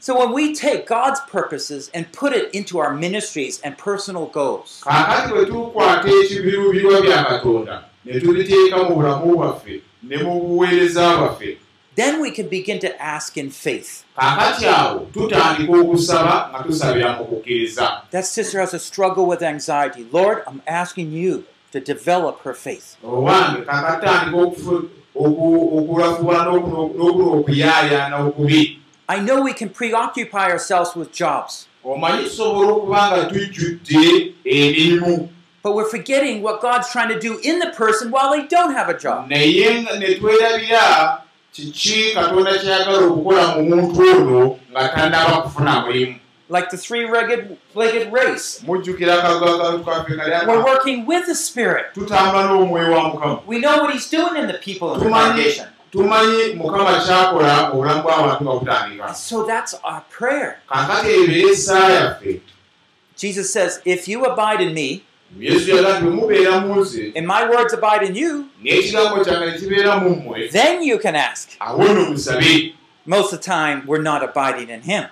[0.00, 4.80] So when we take God's purposes and put it into our ministries and personal goals,
[4.84, 11.58] kaakati bwe tukwata ekibiruubirwa bya katonda ne tubiteeka mu bulamu bwaffe ne mu buweereza bwaffe
[11.96, 14.04] then we can begin to ask in faith.
[18.10, 20.06] That sister has a struggle with anxiety.
[20.10, 22.96] Lord, I'm asking you to develop her faith.
[29.08, 31.68] I know we can preoccupy ourselves with jobs,
[35.62, 38.88] but we're forgetting what God's trying to do in the person while they don't have
[38.88, 39.28] a job.
[41.54, 46.18] Kiki katonda kyayagala okukola mu muntu ono nga tannaba kufuna mulimu
[46.50, 48.62] Like the three legged legged race.
[48.66, 48.76] We're
[50.72, 51.86] working with the Spirit.
[51.96, 55.68] We know what He's doing in the people in the congregation.
[55.90, 60.58] tumanyi mukama kyakola mu bulamu bw'abantu And so that's our prayer.
[63.16, 65.04] Jesus says, If you abide in me,
[65.40, 69.96] yesu bwe mubeera mu nze and my words abide in you, n'ekigambo kyange ne kibeera
[70.00, 71.48] mu mmwe then you can ask.
[71.60, 72.74] awo nno musabe
[73.06, 75.04] Most of the time, we're not abiding in Him.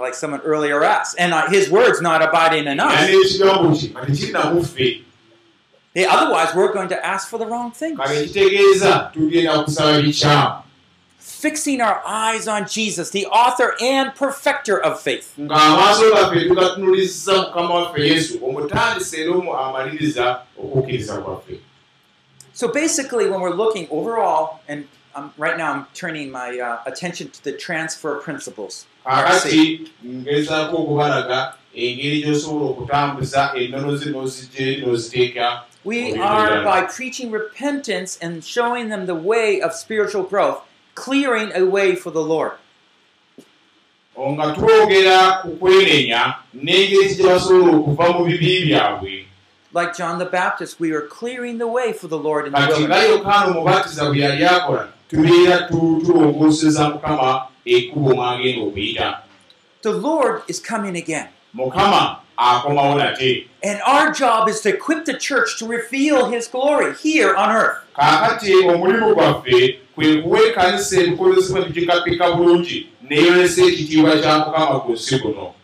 [0.00, 1.16] Like someone earlier asked.
[1.18, 3.38] And uh, His word's not abiding in us.
[5.94, 7.98] Yeah, otherwise, we're going to ask for the wrong things.
[7.98, 10.52] kale kitegeeza tugenda kusaba bikyamu
[11.44, 15.34] Fixing our eyes on Jesus, the author and perfecter of faith.
[15.38, 21.60] ng'amaaso gaffe tugatunulizza mukama waffe yesu omutandisa era omu amaliriza okukkiriza kwaffe
[22.54, 27.28] So basically, when we're looking overall, and um, right now I'm turning my uh, attention
[27.28, 28.86] to the transfer principles.
[29.06, 38.18] kakati ngezaako okubalaga engeri gy'osobola okutambuza ennono ze n'ozigye n'oziteeka We are, by preaching repentance
[38.22, 40.62] and showing them the way of spiritual growth,
[40.94, 42.52] clearing a way for the Lord.
[44.18, 49.26] nga twogera ku kwenenya n'engeri gye basobola okuva mu bibi byabwe
[49.74, 52.86] Like John the Baptist, we are clearing the way for the Lord in the kati
[52.86, 53.10] nga wilderness.
[53.10, 59.18] yokaana omubatiza bwe yali akola tubeera tu- tulongooseza mukama ekkubo mwagenda okuyita
[59.82, 61.26] The Lord is coming again.
[61.54, 66.94] mukama akomawo nate And our job is to equip the church to reveal His glory
[67.02, 67.82] here on earth.
[67.96, 75.18] Kaakati omulimu gwaffe kwe kuwa ekanisa ebikozesebwa bigikapika bulungi neeyolesa ekitiibwa kya mukama ku nsi
[75.18, 75.54] kuno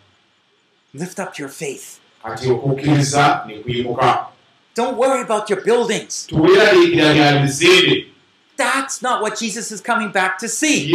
[0.94, 1.98] Lift up your faith.
[2.22, 4.26] kati okukkiriza ne kuyimuka
[4.76, 6.28] Don't worry about your buildings.
[8.56, 10.92] That's not what Jesus is coming back to see.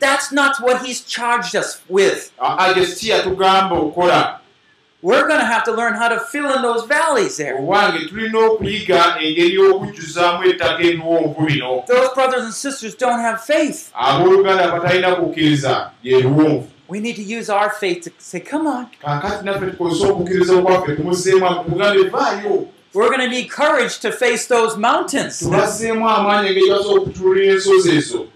[0.00, 2.30] That's not what He's charged us with.
[5.00, 7.56] We're going to have to learn how to fill in those valleys there.
[11.86, 13.92] Those brothers and sisters don't have faith.
[16.88, 18.86] We need to use our faith to say, come on.
[22.94, 25.38] We're going to need courage to face those mountains.
[25.38, 28.26] tubazzeemu amaanyi engeri basobola okutulira ensozi ezo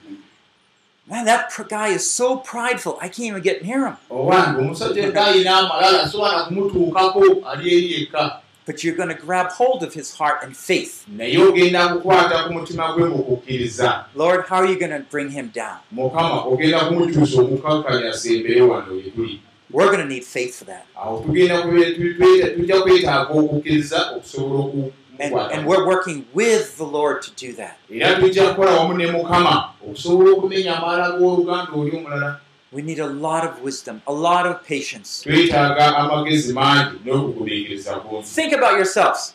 [1.12, 2.96] Man, that pr- guy is so prideful.
[2.98, 3.98] I can't even get near him.
[8.64, 11.06] But you're going to grab hold of his heart and faith.
[14.14, 15.80] Lord, how are you going to bring him down?
[19.70, 20.86] We're going to need faith for that.
[25.18, 27.78] And, okumukwata and we're working with the Lord to do that.
[32.72, 35.22] We need a lot of wisdom, a lot of patience.
[38.24, 39.34] Think about yourselves.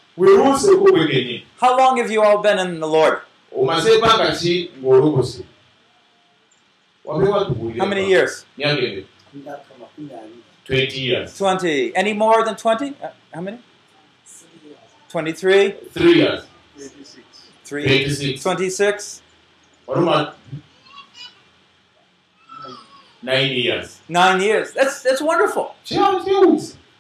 [1.61, 3.19] How long have you all been in the Lord?
[7.77, 8.45] How many years?
[8.57, 9.05] myaka eme
[10.65, 11.95] 20 years 20.
[11.95, 12.95] Any more than 20?
[13.01, 13.57] Uh, how many?
[15.09, 15.71] 23?
[15.91, 16.43] 3 years
[17.65, 17.83] 3?
[17.85, 19.21] 26 26?
[19.87, 20.33] waluma
[23.23, 24.71] 9 years Nine years.
[24.71, 25.75] That's, that's wonderful.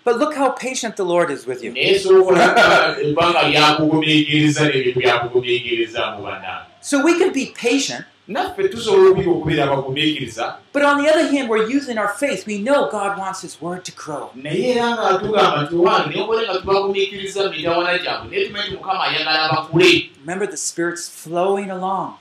[0.03, 1.73] But look how patient the Lord is with you.
[6.81, 11.49] So we can be patient, naffe tusobola okuyiga okubeera abagumiikiriza but on the other hand,
[11.49, 12.45] we're using our faith.
[12.45, 14.29] We know God wants His word to grow.
[14.35, 19.49] naye era nga tugamba naye obole nga tubagumiikiriza mitawana gyabwe naye tumanyi nti mukama ayagala
[19.51, 22.13] bakule Remember, the Spirit's flowing along.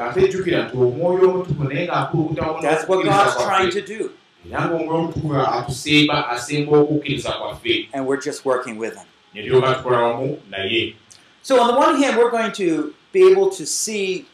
[0.00, 4.10] ate jjukira nti omwoyo omutuku naye ng'akulukuta That's what God's trying to do,
[4.50, 9.06] era ng'omwoyo omutuku atusemba asemba okukkiriza kwaffe and we're just working with Him.
[9.34, 10.94] ne tyoba tukola wamu naye
[11.42, 14.24] So, on the one hand, we're going to be able to see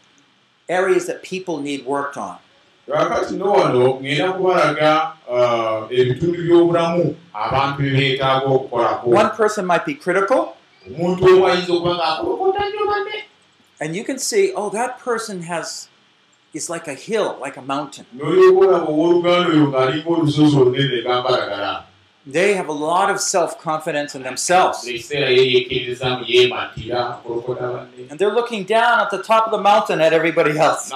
[0.70, 2.36] areas that people need worked on.
[2.90, 4.92] kakati no wano ŋŋenda kubalaga
[5.30, 7.02] ah, ebitundu by'obulamu
[7.34, 10.40] abantu bye beetaaga okukolako One person might be critical,
[10.88, 13.16] omuntu omu ayinza okuba ng'akolokota nnyo banne
[13.80, 15.88] and you can see, oh, that person has
[16.52, 18.04] is like a hill, like a mountain.
[18.16, 21.84] n'olyoka olaba owooluganda oyo ng'alinga olusozi olunene gambalagala
[22.26, 24.86] They have a lot of self confidence in themselves.
[28.10, 30.92] And they're looking down at the top of the mountain at everybody else.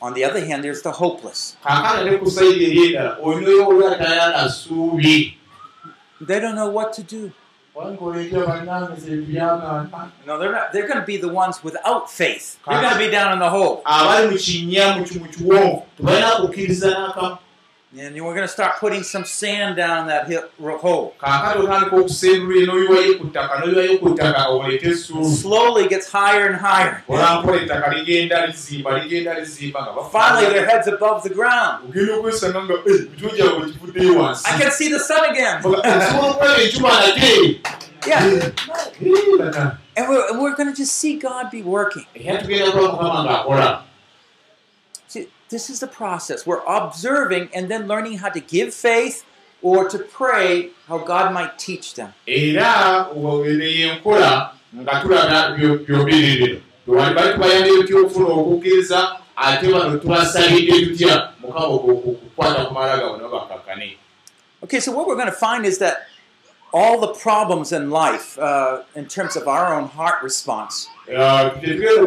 [0.00, 1.56] On the other hand, there's the hopeless.
[4.48, 5.34] ssuubi
[6.20, 7.32] They don't know what to do.
[10.26, 10.72] No, they're not.
[10.72, 12.58] They're going to be the ones without faith.
[12.66, 13.82] They're going to be down in the hole.
[17.96, 21.14] And we're going to start putting some sand down that hill, hole.
[25.24, 27.02] Slowly gets higher and higher.
[30.12, 31.88] Finally, their head's above the ground.
[31.88, 31.92] I
[34.60, 35.62] can see the sun again.
[38.06, 38.50] Yeah.
[39.96, 42.04] And we're, and we're going to just see God be working.
[42.14, 43.82] era tugenda kuba mukama ng'akola
[45.08, 46.46] See, this is the process.
[46.46, 49.24] We're observing and then learning how to give faith
[49.62, 52.12] or to pray how God might teach them.
[52.26, 53.08] era
[53.44, 61.32] neyenkola nga tulaga byo- byobiri bino tewali bali tubayamba ebyokufuna okukkiriza ate bano tubasalidde tutya
[61.40, 63.96] mukama okukwata ku mala gabwe nabo bakakkane
[64.62, 66.08] Okay, so what we're going to find is that
[66.72, 72.02] all the problems in life, uh, in terms of our own heart response, tetugenda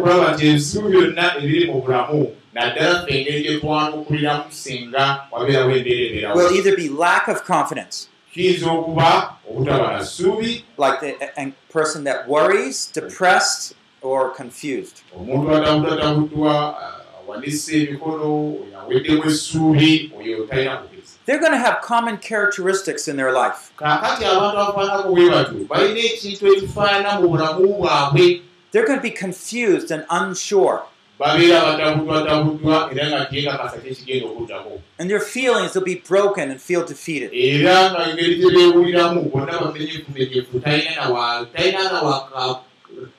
[2.54, 8.08] naddala ffe engeri gye twanukuliramu singa wabeerawo embeera ebeerawo will either be lack of confidence,
[8.34, 15.02] kiyinza okuba obutaba na ssuubi like the a, a person that worries, depressed, or confused.
[15.20, 16.76] omuntu atabudatabuddwa
[17.24, 23.16] awanise emikono oyo aweddemu essuubi oyo talina kukiriza They're going to have common characteristics in
[23.16, 23.72] their life.
[23.78, 28.41] kaakati abantu abafaanako bwe batyo balina ekintu ekifaanana mu bulamu bwabwe
[28.72, 30.80] They're going to be confused and unsure,
[31.22, 36.84] babeera batabuddwatabuddwa era nga kyekakasa kyekigenda okuddako and their feelings will be broken and feel
[36.86, 37.30] defeated.
[37.34, 42.59] era nga engeri gye beewuliramu bonna bamenyefumenyefu talina nawa talina nawa ka-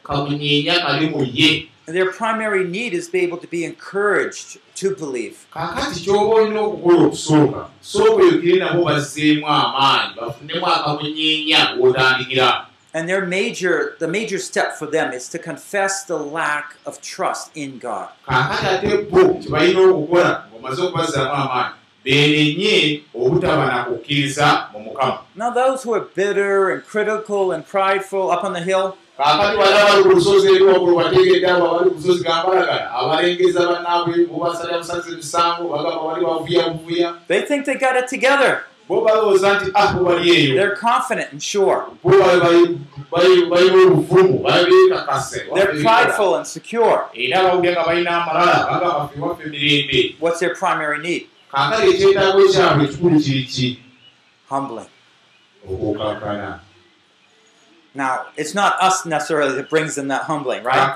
[0.03, 4.59] kamunyeenya kali mu ye And their primary need is to be able to be encouraged
[4.76, 5.36] to believe.
[12.95, 17.51] And their major, the major step for them is to confess the lack of trust
[17.57, 18.11] in God.
[18.28, 18.51] Now,
[25.51, 30.03] those who are bitter and critical and prideful up on the hill, kaakati bali abali
[30.03, 35.64] ku lusozi eri waggulu bategedde abo abali ku lusozi gambalagala abalengeza bannaabwe bobasalira busazi emisango
[35.68, 38.64] bagamba bali bavuya buvuya they think they got it together.
[38.89, 41.85] Bo balowooza nti ah bo bali eyo They're confident and sure.
[42.05, 47.07] balina obuvumu bali beekakase They're prideful and secure.
[47.14, 51.26] era bawulira nga balina amalala bagamba ffe waffe mirembe What's their primary need?
[51.53, 53.78] kaakati ekyetaago kyabwe ekikulu kiriki
[54.49, 54.89] Humbling.
[55.70, 56.61] okukakkana
[57.95, 60.95] Now, it's not us necessarily that brings them that humbling, right?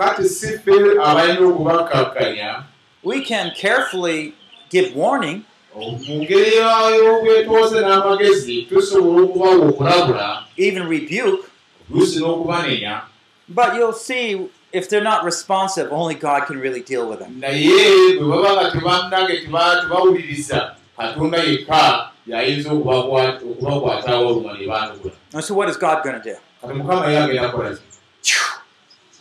[3.04, 4.32] We can carefully
[4.70, 5.44] give warning,
[5.76, 10.26] mu ngeri y'obwetooze n'amagezi tusobola okubawa okulabula.
[10.56, 11.44] Even rebuke,
[11.90, 13.02] oluusi n'okubanenya.
[13.48, 17.40] But you'll see if they're not responsive, only God can really deal with them.
[17.40, 25.14] naye bwe baba nga tebannage teba- tebawuliriza katonda yekka yayinza okubakwa- okubakwatawo oluma ne banugula
[25.34, 26.36] And so, what is God going to do?
[26.62, 27.76] kati mukama ye agenda kukola
[28.22, 28.34] ki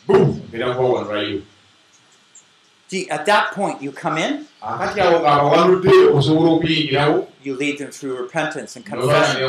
[0.08, 0.42] Boom!
[0.50, 1.42] agenda kubawanulayo
[2.96, 4.46] See, at that point, you come in,
[7.44, 9.42] you lead them through repentance and confession.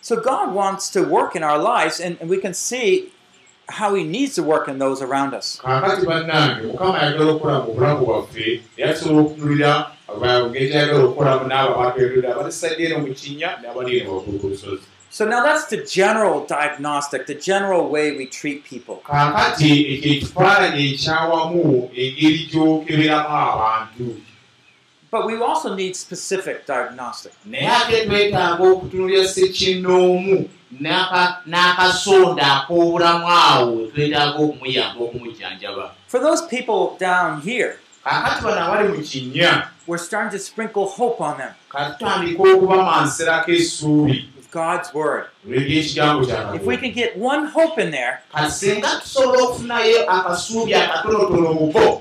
[0.00, 3.12] So, God wants to work in our lives, and, and we can see
[3.68, 5.60] how He needs to work in those around us.
[15.12, 19.02] So, now that's the general diagnostic, the general way we treat people.
[25.10, 27.32] But we also need specific diagnostic.
[36.08, 37.78] For those people down here,
[39.86, 41.52] we're starting to sprinkle hope on them
[44.52, 45.26] God's Word.
[46.56, 48.20] If we can get one hope in there,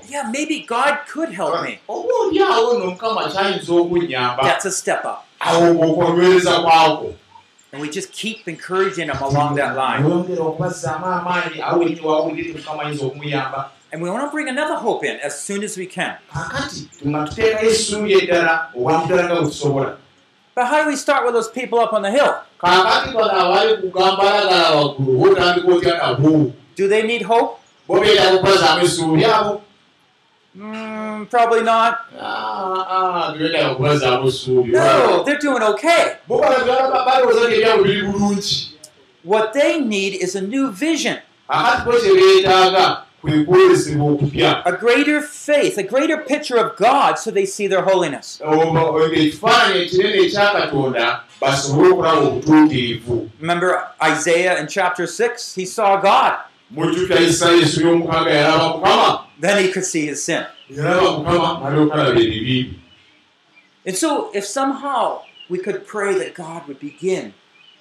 [0.09, 1.79] yeah, maybe God could help me.
[4.43, 5.25] That's a step up.
[7.73, 10.03] And we just keep encouraging them along that line.
[13.93, 16.17] And we want to bring another hope in as soon as we can.
[20.55, 22.35] But how do we start with those people up on the hill?
[26.75, 27.59] Do they need hope?
[30.57, 31.97] Mm, probably not.
[33.71, 36.17] okubazaamu essuubi No, they're doing okay.
[39.23, 41.17] What they need is a new vision,
[44.65, 48.41] a greater faith, a greater picture of God so they see their holiness.
[53.39, 55.55] Remember Isaiah in chapter 6?
[55.55, 56.39] He saw God.
[59.39, 60.45] Then he could see his sin.
[63.85, 67.33] And so, if somehow we could pray that God would begin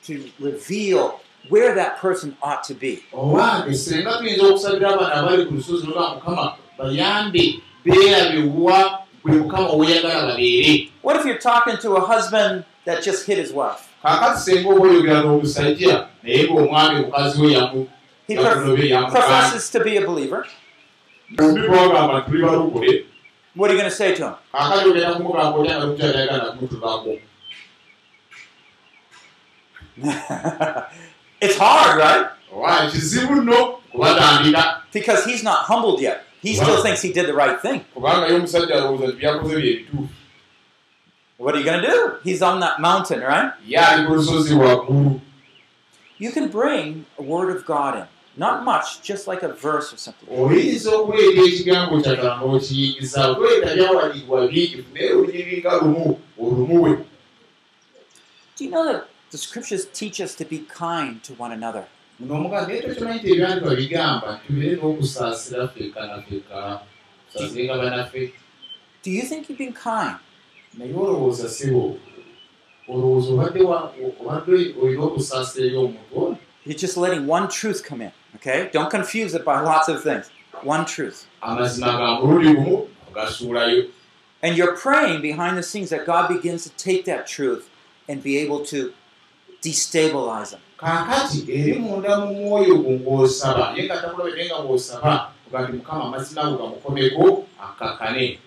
[0.05, 5.55] to reveal where that person ought to be, owange senga tuyinza okusabira abaana abali ku
[5.55, 11.97] lusozi lwa mukama bayambe beerabe wa bwe mukama weyagala babeere what if you're talking to
[11.97, 13.89] a husband that just hit his wife?
[14.03, 17.89] kaakati senga oba oyogera n'omusajja naye ng'omwami mukazi we yamu
[18.31, 20.47] He professes to be a believer.
[21.35, 21.41] What
[23.71, 24.35] are you going to say to him?
[31.41, 32.27] it's hard, right?
[32.93, 36.21] kizibu nno kubatandika Because he's not humbled yet.
[36.43, 36.83] He still Wow.
[36.83, 37.81] thinks he did the right thing.
[37.95, 40.09] kubanga ye omusajja alowooza nti byakoze bye bituufu
[41.39, 42.13] What are you going to do?
[42.25, 43.53] He's on that mountain, right?
[43.67, 45.21] ye ali ku lusozi waggulu
[46.19, 48.05] You can bring a word of God in.
[48.37, 50.29] Not much, just like a verse or something.
[50.39, 56.91] oyinza okuleeta ekigambo kyagala n'okiyingiza oleeta byawalibwa bingi naye olunyiri nga lumu olumuwe
[58.57, 61.87] Do you know that the scriptures teach us to be kind to one another?
[69.03, 70.19] Do you think you've been kind?
[76.65, 78.69] You're just letting one truth come in, okay?
[78.73, 80.31] Don't confuse it by lots of things.
[80.63, 81.27] One truth.
[84.43, 87.71] And you're praying behind the scenes that God begins to take that truth
[88.09, 88.93] and be able to
[89.63, 90.61] destabilize them.
[90.77, 95.73] kaakati eri munda mu mwoyo gwo ng'osaba ye nga takulabe naye nga ng'osaba oga nti
[95.73, 98.39] mukama amazima ago gamukomeko akakane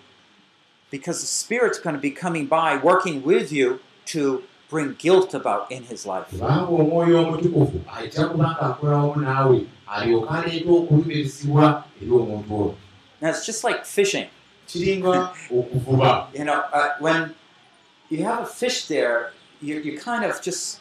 [0.90, 5.70] Because the Spirit's going to be coming by, working with you to bring guilt about
[5.72, 6.26] in his life.
[6.30, 12.74] kubanga omwoyo omutukuvu ajja kubanga akolawo naawe alyoka aleeta okulumirizibwa eri omuntu ono
[13.20, 14.26] Now, it's just like fishing.
[14.66, 17.34] kiringa okuvuba You know, uh, when
[18.10, 20.80] you have a fish there, you, you kind of just,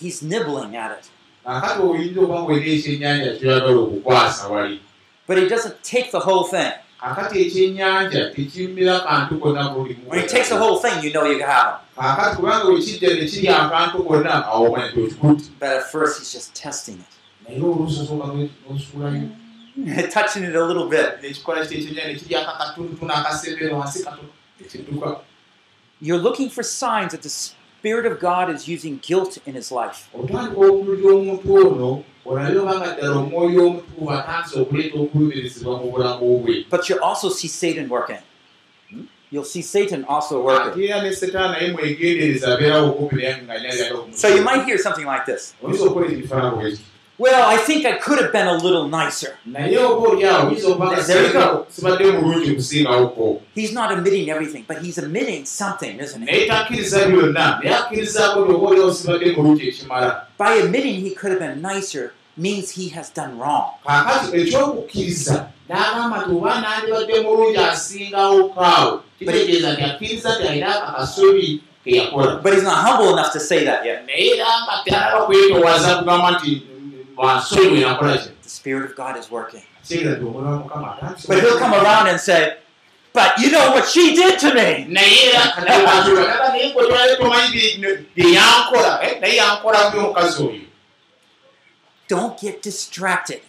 [0.00, 1.04] he's nibbling at it.
[1.44, 4.80] kakati oyinza ng'olina ekyennyanja kyoyagala okukwasa wali
[5.26, 6.72] But he doesn't take the whole thing.
[7.00, 11.40] kakati ekyennyanja tekimmira kantu konna buli When he takes the whole thing, you know you
[11.44, 12.04] have him.
[12.04, 16.32] kakati kubanga bwe kijja ne kirya akantu konna awo omanya tokikuti But at first, he's
[16.32, 17.12] just testing it,
[17.48, 19.28] naye oluusi osooka n'osuulayo
[20.12, 21.22] touching it a little bit.
[21.22, 24.28] nekikola kiti ekyennyanja ne kiryako akatundutu n'akasembeero wansi katono
[24.60, 25.16] ekidduka
[26.02, 27.28] You're looking for signs that the,
[27.80, 30.10] Spirit of God is using guilt in his life.
[36.70, 38.18] But you'll also see Satan working.
[39.30, 40.82] You'll see Satan also working.
[44.12, 45.54] So you might hear something like this
[47.20, 49.36] Well, I think I could have been a little nicer.
[51.06, 51.66] There you go.
[53.54, 56.48] He's not admitting everything, but he's admitting something, isn't he?
[60.38, 63.68] By admitting he could have been nicer means he has done wrong.
[71.84, 74.06] yakola But he's not humble enough to say that yet.
[77.20, 79.16] Naye era nga tanaba kwetoowaza kugamba nti wansobi bwe nakola ki The Spirit of God
[79.16, 79.62] is working.
[81.28, 82.56] But he'll come around and say,
[83.12, 84.86] But you know what she did to me.
[84.86, 84.92] oyo
[92.08, 93.40] Don't get distracted.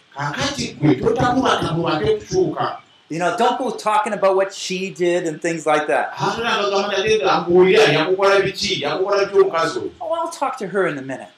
[3.12, 6.14] You know, don't go talking about what she did and things like that.
[10.00, 11.28] Oh, I'll talk to her in a minute.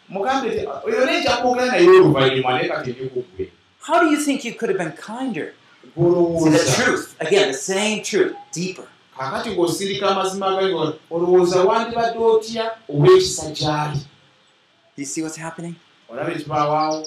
[3.80, 5.54] How do you think you could have been kinder?
[5.82, 8.86] See, the truth, again, the same truth, deeper.
[9.18, 13.98] kakati ng'osirika amazima nga olowooza wandibadde otya olw'ekisa gyali
[14.96, 15.74] You see what's happening?
[16.08, 17.06] olaba ekibawaawo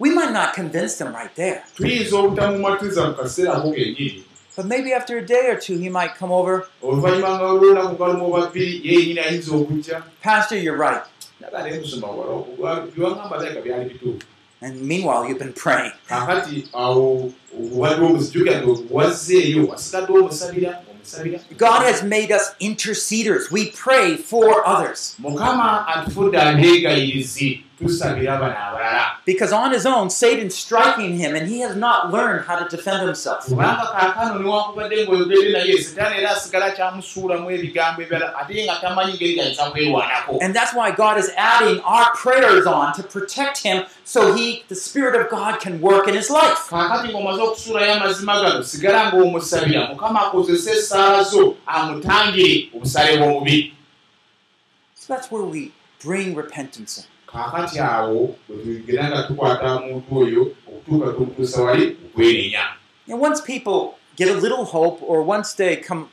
[0.00, 4.24] We might not convince them right there, tuyinza obutamumatiza mu kaseera ako kennyini
[4.56, 6.66] but maybe after a day or two, he might come over.
[6.82, 11.02] oluvannyuma nga lwonaku galumu oba bbiri ye yennyini ayinza okujja Pastor, you're right.
[11.40, 12.06] naga naye kusoma
[12.96, 14.22] byewagamba daleka byali bituufu
[14.62, 15.92] And meanwhile, you've been praying.
[16.08, 17.32] kakati awo
[17.74, 20.80] obadde omuzijukira nti wazzeeyo wasigadde omusabira
[21.56, 23.50] God has made us interceders.
[23.50, 25.16] We pray for others.
[25.20, 25.86] mukama
[29.24, 33.02] Because on his own, Satan's striking him, and he has not learned how to defend
[33.06, 33.48] himself.
[40.42, 44.74] And that's why God is adding our prayers on to protect him so he, the
[44.74, 46.68] Spirit of God, can work in his life.
[51.00, 53.74] Kaakati ng'omaze okusuulayo amazima gano sigala ng'omusabira mukama akozese essaala zo amutangire obusale bw'omubi
[54.94, 55.72] So that's where we
[56.04, 57.04] bring repentance in.
[57.26, 62.64] kaakati awo bwetugera nga tukwata omuntu oyo okutuuka tumutuusa wali okwenenya
[63.08, 66.08] And once people get a little hope, or once they come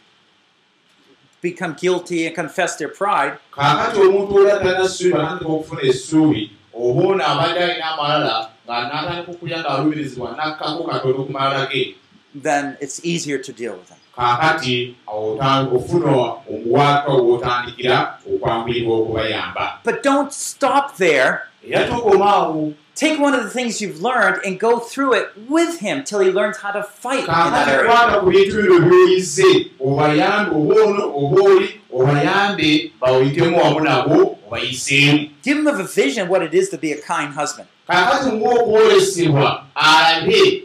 [1.42, 7.08] become guilty and confess their pride, kaakati omuntu oli atalina ssuubi atandika okufuna essuubi oba
[7.08, 11.96] ono abadde alina amalala nga n'atandika okulya ng'alumirizibwa n'akkako katono ku malala ge
[12.44, 13.98] then it's easier to deal with them.
[14.18, 15.38] Kaakati awo
[15.76, 16.12] ofuna
[16.50, 21.40] omuwaaka w'otandikira okwanguyibwa okubayamba But don't stop there.
[21.70, 26.04] era tokomaawo Take one of the things you've learned and go through it with him
[26.04, 27.92] till he learns how to fight in that kaakati area.
[27.92, 35.30] kwata ku bintu bino byoyize obayambe oba ono oba oli obayambe bawuyitemu wamu nabo obayiseemu
[35.44, 37.68] Give him a vision what it is to be a kind husband.
[37.88, 40.64] Kaakati ngaokwolesebwa alabe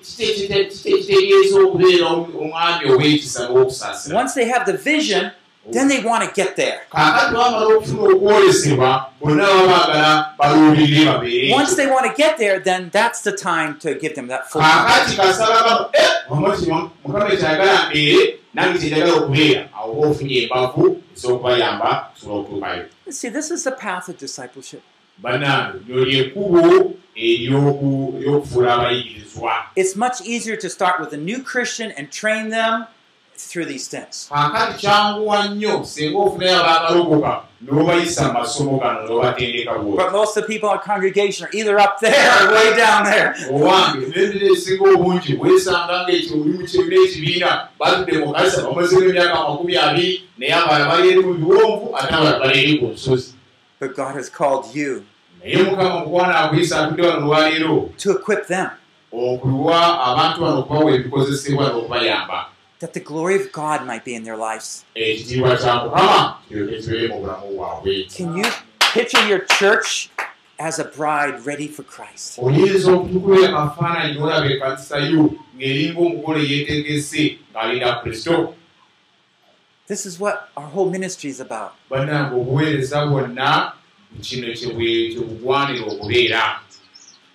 [0.76, 5.30] kitegeeza okubeera omwami ow'ekisa n'okusaasira Once they have the vision,
[5.72, 6.78] then they want to get there.
[6.90, 12.58] kaakati bamala okufuna okwolesebwa bonna baba baagala baluubirire babeere Once they want to get there,
[12.60, 14.62] then that's the time to give them that full.
[14.62, 15.90] kaakati kasaba
[16.30, 16.70] omoti
[17.04, 23.64] mukama ekyagala mbeere nange kyenjagala okubeera awo ofunye embavu ez'okubayamba osobola okutuukayo See, this is
[23.64, 24.80] the path of discipleship.
[25.18, 31.92] Bannange lyo lyekkubo ery'oku- ery'okufuula abayigirizwa It's much easier to start with a new Christian
[31.96, 32.86] and train them
[33.36, 34.28] through these things.
[34.28, 40.42] kaakati kyanguwa nnyo singa ofunayo abaagalogoka n'obayisa mu masomo gano n'obatendeka bwoti But most of
[40.44, 43.34] the people in our congregation are either up there or way down there.
[43.50, 49.34] owange nebira esinga obungi weesanga ngaekyo oli mu kibiina ekibiina batudde mu kanisa bamazemu emyaka
[49.34, 53.31] makumi abiri naye abala bali eri mu biwonvu ate abala bali eri ku nsozi
[53.82, 55.04] But God has called you
[55.44, 58.68] naye mukama mukwana akuyisa atudde wano lwaleero to equip them
[59.12, 62.46] okuwa abantu bano okubawa ebikozesebwa n'okubayamba
[62.78, 64.84] that the glory of God might be in their lives.
[68.16, 68.44] Can you
[68.92, 70.10] picture your church
[70.58, 72.38] as a bride ready for Christ?
[79.92, 81.72] This is what our whole ministry is about.
[81.90, 83.72] bannange obuweereza bwonna
[84.22, 86.60] kino kyebugwanira okubeera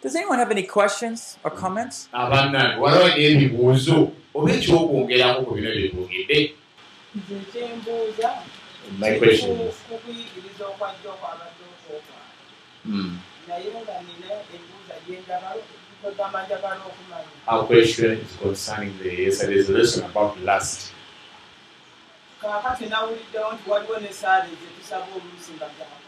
[0.03, 2.10] Does anyone have any questions or comments?
[2.14, 4.12] abannange waliwo n'ebibuuzo?
[4.34, 6.53] Oba ekyokwongerako ku bino bye twogedde
[7.16, 8.30] nze kyembuuza
[8.99, 9.51] My question.
[9.62, 12.30] is, okuyigiriza okwajja okwabadde okwokwana
[12.86, 15.62] mm, naye nga nina ebuuza gyenjagala
[16.01, 17.30] kwegamba njagala okumanya.
[17.47, 20.96] Our question is concerning the yesterday's lesson about lust.
[22.41, 26.05] Kaakati nawuliddewo nti waliwo n'essaala ezetusaba oluusi nga byakaala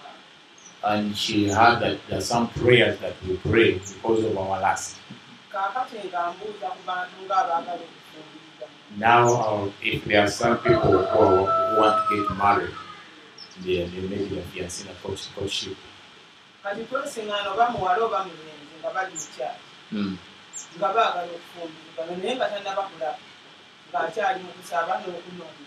[0.81, 4.95] And she heard that there are some prayers that we pray because of our lust.
[8.97, 12.73] Now, uh, if there are some people who, are, who want to get married,
[13.63, 15.75] they, they maybe their fiancé in a court- courtship.
[19.91, 20.17] Mm.
[20.77, 23.17] nga baagala okufumbirizibwa naye nga tannaba kulaba
[23.91, 25.65] ng'akyali mu kusaba n'okunoonya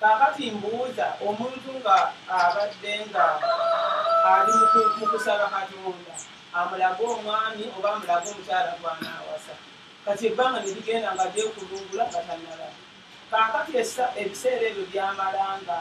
[0.00, 1.96] kaakati mbuuza omuntu nga
[2.28, 3.24] abadde nga
[4.32, 6.12] ali mu ku- mu kusaba katonda
[6.58, 9.54] amulage omwami oba amulage omukyala gwanaawasa?
[10.04, 12.68] Kati ebbanga ne ligenda nga gyekulungula nga tannalaba
[13.30, 13.72] kaakati
[14.20, 15.78] ebiseera ebyo byamalanga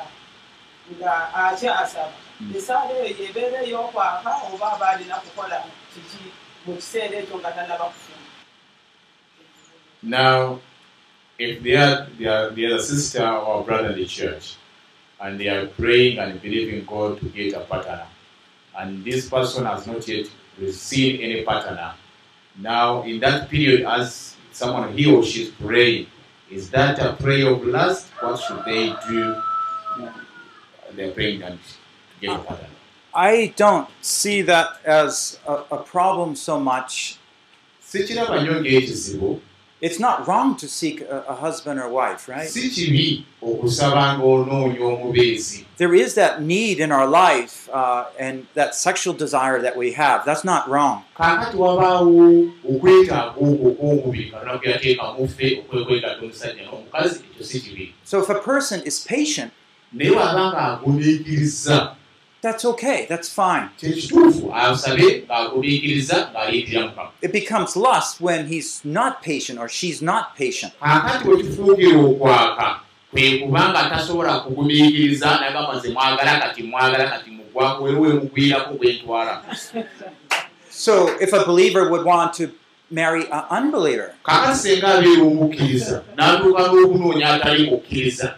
[0.98, 1.14] nga
[1.46, 2.18] akyasaba
[2.58, 5.58] esaala eyo yebeera ey'okwaka oba aba alina kukola
[5.94, 6.24] kiki
[6.66, 8.24] mu kiseera ekyo nga tannaba kufuna?
[10.04, 10.60] Now,
[11.38, 14.56] if they are, they are, they are a sister or brother in the church,
[15.22, 18.06] and they are praying and believing God to get a partner,
[18.78, 20.28] and this person has not yet
[20.60, 21.94] received any partner,
[22.58, 26.08] now in that period, as someone he or she is praying,
[26.50, 28.08] is that a prayer of lust?
[28.20, 29.42] What should they do?
[30.94, 32.68] They're praying and to get a partner.
[33.14, 37.18] I don't see that as a, a problem so much.
[39.86, 42.50] It's not wrong to seek a, a husband or wife, right?
[42.50, 48.74] si kibi okusaba ng'onoonya omubeezi There is that need in our life uh, and that
[48.74, 50.26] sexual desire that we have.
[50.26, 51.04] That's not wrong.
[51.18, 57.94] kaakati wabaawo okwetaaga okwo okw'omubiri katonda kwe yateekamu ffe okwekwegatta omusajja n'omukazi ekyo si kibi
[58.04, 59.52] So if a person is patient,
[59.94, 61.96] naye waba ng'agumiikiriza
[62.46, 63.06] that's okay.
[63.10, 63.66] That's fine.
[63.80, 70.26] kyekituufu asabe ng'agumiikiriza ng'aliitira mukama It becomes lust when he's not patient or she's not
[70.38, 70.74] patient.
[70.80, 72.80] kaakati bwe kifuukira okwaka
[73.12, 79.42] kwe kubanga tasobola kugumiikiriza nagamba nze mwagala kati mwagala kati mugwaku weri wemugwirako gwentwala
[80.70, 82.50] So if a believer would want to
[82.92, 88.36] marry an unbeliever, kaakati senga abeera omukkiriza n'atuuka n'okunoonya atali mukkiriza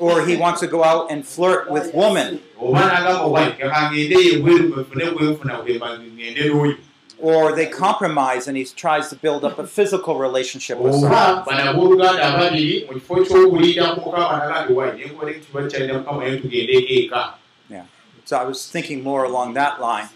[0.00, 2.40] or he wants to go out and flirt with women,
[7.18, 11.44] or they compromise and he tries to build up a physical relationship with someone.
[16.88, 17.34] eka
[18.24, 20.08] So I was thinking more along that line.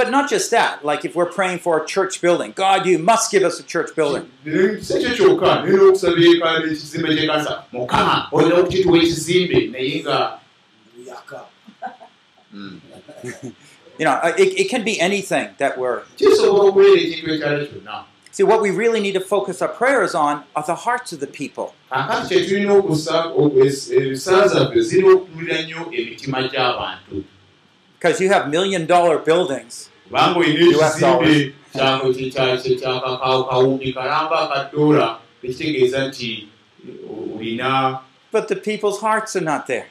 [0.00, 0.82] But not just that.
[0.82, 3.94] Like if we're praying for a church building, God, you must give us a church
[3.94, 4.30] building.
[10.96, 11.44] yaka
[13.98, 16.04] You know, uh, it, it can be anything that we're.
[18.30, 21.26] See, what we really need to focus our prayers on are the hearts of the
[21.26, 21.74] people.
[28.00, 31.54] Because you have million dollar buildings, kubanga olina ekizimbe
[33.48, 36.48] kawumbi kalamba akadoola tekitegeeza nti
[37.36, 37.98] olina
[38.32, 39.86] but the people's hearts are not there.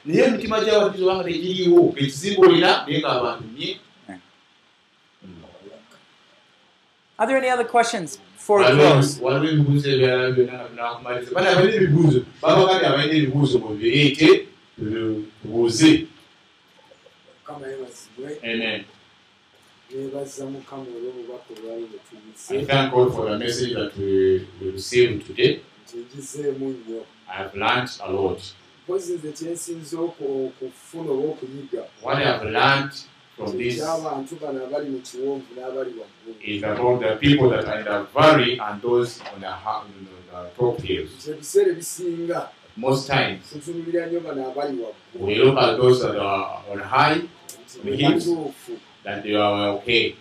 [7.20, 9.20] Are there any other questions before we close?
[18.44, 18.86] amen
[19.96, 21.86] nebaza mukama olw'obubaka olwali
[22.50, 25.60] I thank God for the message that we, we received today.
[25.84, 28.42] nti ngizeemu nnyo I have learned a lot.
[28.84, 32.92] mpozi nze kyensinza oku- okufuna oba okunyiga What I have learned
[33.36, 36.36] from this ky'abantu bano abali mu kiwonvu n'abali waggulu.
[36.44, 40.08] is about the people that are in the valley and those on the, ha- on
[40.32, 41.10] the top hills.
[41.20, 42.50] nti ebiseera ebisinga.
[42.78, 45.26] Most times, tutunulira nnyo bano abali waggulu.
[45.28, 47.22] we look at those that are on high,
[47.66, 48.72] nti batuufu
[49.04, 50.16] that they are okay.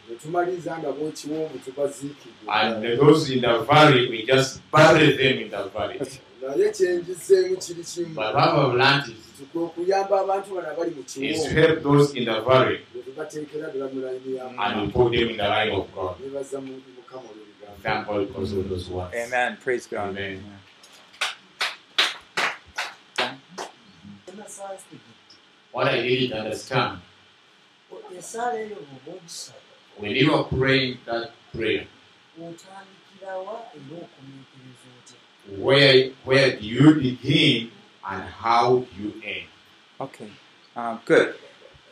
[2.48, 6.00] And those in the valley, we just bury them in the valley.
[6.48, 11.02] naye kyenjizeemu kiri kimu But what have learned is, tukwe okuyamba abantu bano abali mu
[11.24, 15.72] is to help those in the valley ne and we put them in the line
[15.72, 16.16] of God.
[16.20, 19.14] mukama olw'ebigambo Thank God because of those words.
[19.14, 19.56] Amen.
[19.64, 20.10] Praise God.
[20.10, 20.42] Amen.
[25.72, 26.98] What I didn't understand,
[28.18, 29.58] esaala eyo bwoba ogisaba
[30.00, 31.86] when you are praying that prayer,
[32.38, 35.18] otandikirawa era okumiikiriza otya
[35.64, 37.70] where where do you begin
[38.10, 39.48] and how you end.
[40.00, 40.30] Okay,
[40.76, 41.34] um, good.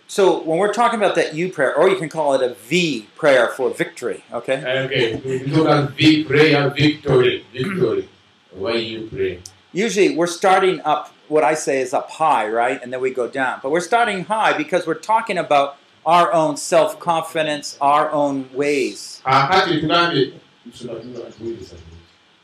[0.09, 3.09] So when we're talking about that U prayer, or you can call it a V
[3.17, 4.59] prayer for victory, okay?
[4.85, 8.09] Okay, we talk about V prayer, victory, victory.
[8.53, 9.41] Why you pray?
[9.73, 12.81] Usually we're starting up, what I say is up high, right?
[12.81, 13.59] And then we go down.
[13.63, 15.77] But we're starting high because we're talking about
[16.07, 19.21] our own self confidence, our own ways.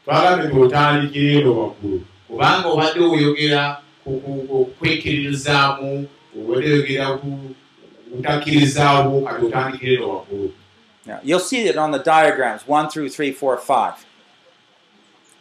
[0.05, 3.83] twagambe tuotandikire eno waggulu kubanga obadde oyogera
[4.79, 6.09] kwekkiririzaamu
[6.39, 7.55] obadde oyogera ku
[8.11, 10.53] butakkirizaawo kati otandikire eno waggulu
[11.05, 14.07] Now, you'll see it on the diagrams 1 through 3, 4, 5.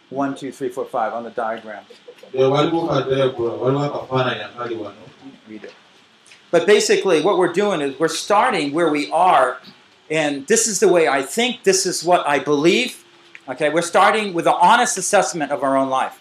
[0.09, 1.83] 1, 2, 3, 4, 5 on the diagram.
[5.47, 5.73] read it.
[6.51, 9.57] But basically, what we're doing is we're starting where we are,
[10.09, 13.03] and this is the way I think, this is what I believe.
[13.47, 16.19] Okay, we're starting with an honest assessment of our own life.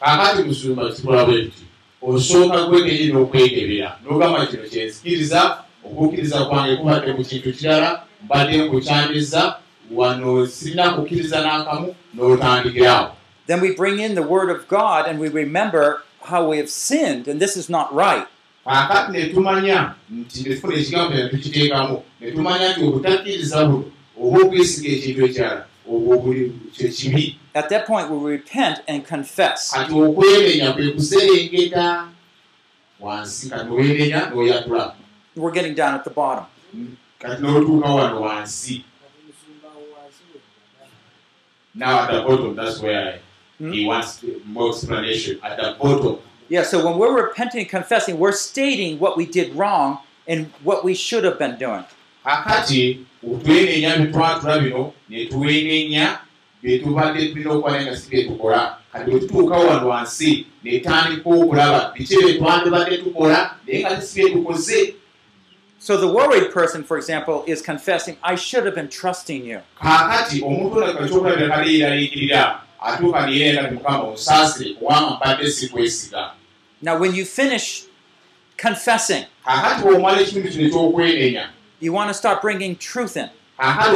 [2.03, 5.41] osooka kwekenyi n'okwekebera n'ogamba kino kyenzikiriza
[5.85, 9.57] okukkiriza kwange kubadde ku kintu kirala mbadde nkukyambiza
[9.93, 13.11] wano sirina kukkiriza n'akamu n'otandikirawo
[13.47, 17.27] Then we bring in the Word of God and we remember how we have sinned,
[17.27, 18.27] and this is not right.
[18.71, 23.85] Kaakati ne tumanya nti netufuna ekigambo ne tukiteekamu ne tumanya nti obutakkiriza buno
[24.23, 29.73] oba okwesiga ekintu ekirala obwo buli kyekibi At that point, we repent and confess.
[29.75, 32.09] kati okwerenya kwe kuserengeta
[33.01, 34.95] wansi kati nowerenya n'oyatula
[35.37, 36.45] We're getting down at the bottom.
[37.19, 38.85] kati n'otuuka wano wansi
[41.75, 43.21] now at the bottom that's where
[43.59, 43.73] Hmm?
[43.73, 46.17] he wants more explanation at the bottom
[46.51, 50.83] Yeah, so when we're repenting and confessing, we're stating what we did wrong and what
[50.85, 51.85] we should have been doing.
[52.25, 53.01] kakati
[53.33, 56.19] otwenenya byetwatula bino netuwenenya
[56.63, 62.99] byetubadde tulina okuba naye nga si byetukola kati bwetutuuka wano wansi netandika okulaba biki byetwandibadde
[62.99, 64.95] tukola naye nga si byetukoze
[65.79, 69.61] So the worried person, for example, is confessing, I should have been trusting you.
[69.83, 76.31] kaakati omuntu ono ekyokulabira kali yeraliikirira atuuka neyeera ti mukama onsaasire kubanga mbadde sikwesiga
[76.83, 77.85] Now, when you finish
[78.57, 79.25] confessing,
[81.81, 83.31] you want to start bringing truth in.
[83.59, 83.91] that-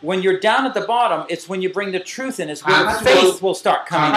[0.00, 2.74] When you're down at the bottom, it's when you bring the truth in, is when
[3.04, 4.12] faith will start coming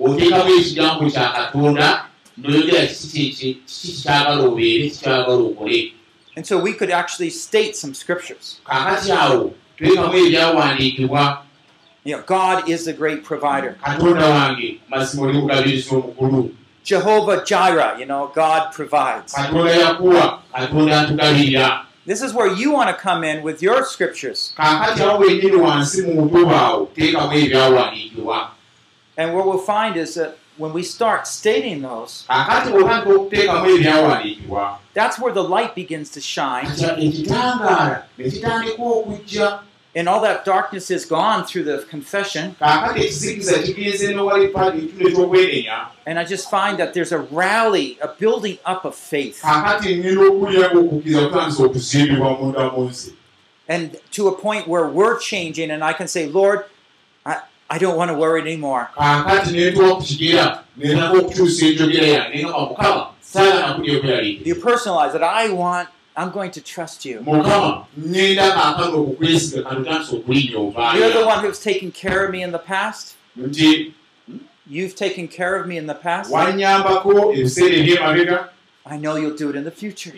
[0.00, 2.04] oteekamu ekigambo kya katonda
[2.38, 5.92] noyogera kiki kyagala obeere kikyagala okole
[6.36, 8.60] And so we could actually state some scriptures.
[8.64, 11.42] kaakati awo twekamu ebyawandiikibwa
[12.08, 13.76] You know, God is the great provider.
[16.82, 19.34] Jehovah Jireh, you know, God provides.
[22.06, 24.54] This is where you want to come in with your scriptures.
[29.18, 32.24] And what we'll find is that when we start stating those,
[34.94, 36.64] that's where the light begins to shine.
[39.94, 42.54] And all that darkness is gone through the confession.
[46.06, 49.40] And I just find that there's a rally, a building up of faith.
[53.66, 56.64] And to a point where we're changing, and I can say, Lord,
[57.26, 58.88] I, I don't want to worry anymore.
[64.44, 65.22] You personalize it.
[65.22, 65.88] I want,
[66.18, 67.22] I'm going to trust you.
[70.98, 73.14] You're the one who's taken care of me in the past.
[73.38, 73.92] nti
[74.66, 76.30] You've taken care of me in the past.
[78.84, 80.12] I know you'll do it in the future.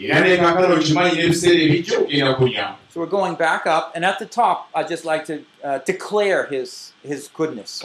[2.88, 6.46] So we're going back up, and at the top, I just like to uh, declare
[6.46, 7.82] His His goodness.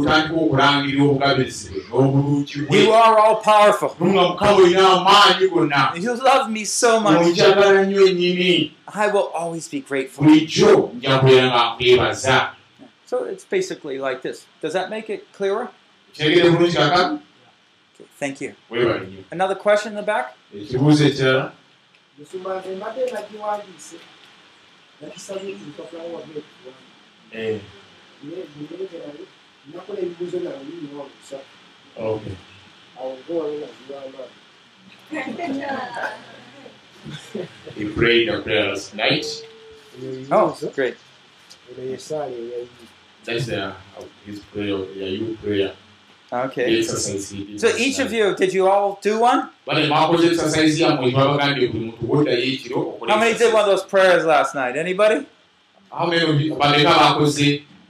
[0.00, 3.90] Otandika okulangirira obugabirizi bwe n'obulungi You bwe are all powerful.
[4.06, 7.18] nga mukama olina amaanyi gonna You love me so much.
[7.26, 10.24] onjagala nnyo ennyini I will always be grateful.
[10.24, 12.52] bulijjo nja kubeera nga nkwebaza
[13.10, 14.46] So it's basically like this.
[14.60, 15.68] Does that make it clearer?
[16.10, 16.42] Okay,
[18.18, 18.54] thank you.
[19.30, 20.34] Another question in the back?
[20.54, 21.04] ekibuuzo
[29.66, 31.38] nakisabye lupapula wabula ekiwandiise ndeegerali nakola ebibuuzo nawe biriwa olusa
[31.98, 32.34] Okay.
[33.00, 34.24] awo ngewalo naziwamba
[37.78, 39.26] He prayed a prayer last night.
[40.32, 40.96] Oh, great.
[41.78, 42.68] eno yesaala eyayi
[43.24, 43.72] That's uh,
[44.26, 45.72] his prayer, yeah, you prayer.
[46.32, 46.82] Okay.
[46.82, 46.96] So
[47.58, 49.48] last each of you, did you all do one?
[49.66, 49.88] How many
[53.38, 54.76] did one of those prayers last night?
[54.76, 55.26] Anybody?
[55.90, 56.54] How many of you-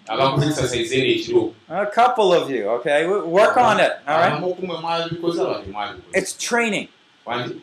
[0.08, 3.02] abakoze exercise ekiro A couple of you, okay?
[3.02, 4.32] W- Work on it, all right?
[4.32, 6.88] abamu It's training.
[7.26, 7.60] Wandi-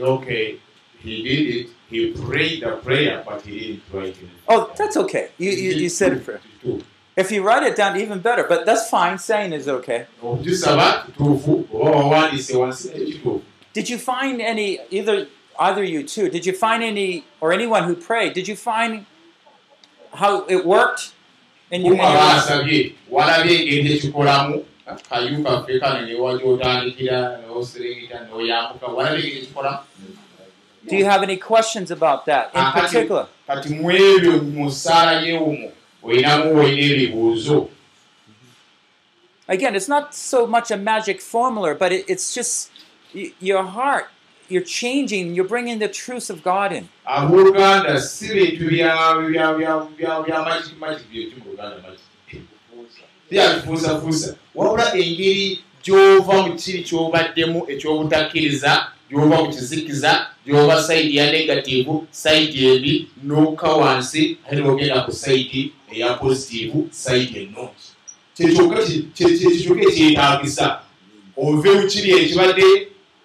[0.00, 0.58] okay
[1.02, 5.30] he did it he prayed the prayer but he didn't write it Oh, that's okay.
[5.38, 6.40] You, you, you said it for.
[7.16, 9.18] If you write it down, even better, but that's fine.
[9.18, 10.06] Saying is okay.
[10.20, 11.64] kituufu
[13.72, 15.26] Did you find any, either
[15.58, 19.06] either you two, did you find any, or anyone who prayed, did you find
[20.14, 21.12] how it worked
[21.70, 21.92] in you?
[21.92, 24.64] in your walabye engeri ekikolamu
[25.10, 29.78] kayu kaffe kano newaji otandikira noserengeta noyambuka walabye engeri ekikolamu
[30.88, 33.26] Do you have any questions about that in Ah, particular?
[33.46, 35.72] kati mu ebyo mu ssaala y'omwo
[36.02, 37.68] olinamu olina ebibuuzo
[39.48, 42.70] Again, it's not so much a magic formula, but it, it's just
[43.40, 44.06] your heart.
[44.52, 46.84] You're changing, you're bringing the truth of God in.
[47.06, 52.00] abooluganda si bintu bya- bya- bya- bya- bya magic magic byeki mu luganda magic
[53.30, 58.72] byabifuusafuusa wabula engeri gy'ova mu kiri ky'obaddemu eky'obutakkiriza
[59.10, 65.72] gy'ova mu kizikiza gy'ova sayidi ya negativu sayidi embi n'okka wansi ate n'ogenda ku sayidi
[65.92, 67.86] eya positivu sayidi ennungi
[68.36, 68.80] kyekyokka
[69.88, 70.66] ekyetaagisa
[71.36, 72.68] ove mu kiri ekibadde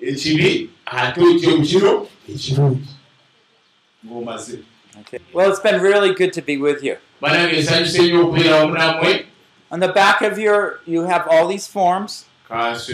[0.02, 2.88] ekibi ate ojje mu kino ekirungi
[4.06, 4.58] ng'omaze
[5.02, 5.20] Okay.
[5.32, 6.98] Well, it's been really good to be with you.
[7.22, 7.32] On
[9.80, 12.26] the back of your, you have all these forms.
[12.50, 12.90] If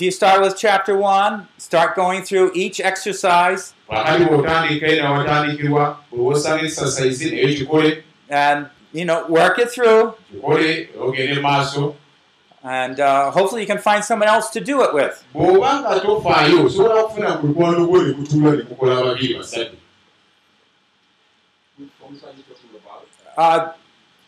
[0.00, 3.74] you start with chapter one, start going through each exercise,
[8.28, 11.94] and you know, work it through, kikole ogende mu maaso
[12.66, 15.24] and uh, hopefully you can find someone else to do it with.
[23.36, 23.72] Uh,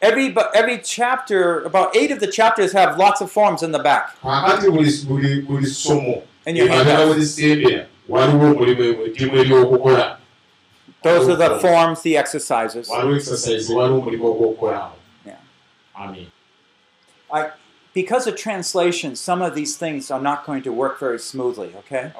[0.00, 4.14] every every chapter, about eight of the chapters have lots of forms in the back.
[8.48, 10.16] omulimu eddimu ery'okukola
[11.02, 12.88] Those are the forms, the exercises.
[15.26, 15.36] Yeah.
[15.94, 16.26] amen
[18.02, 21.70] Because of translation, some of these things are not going to work very smoothly.
[21.80, 22.12] Okay.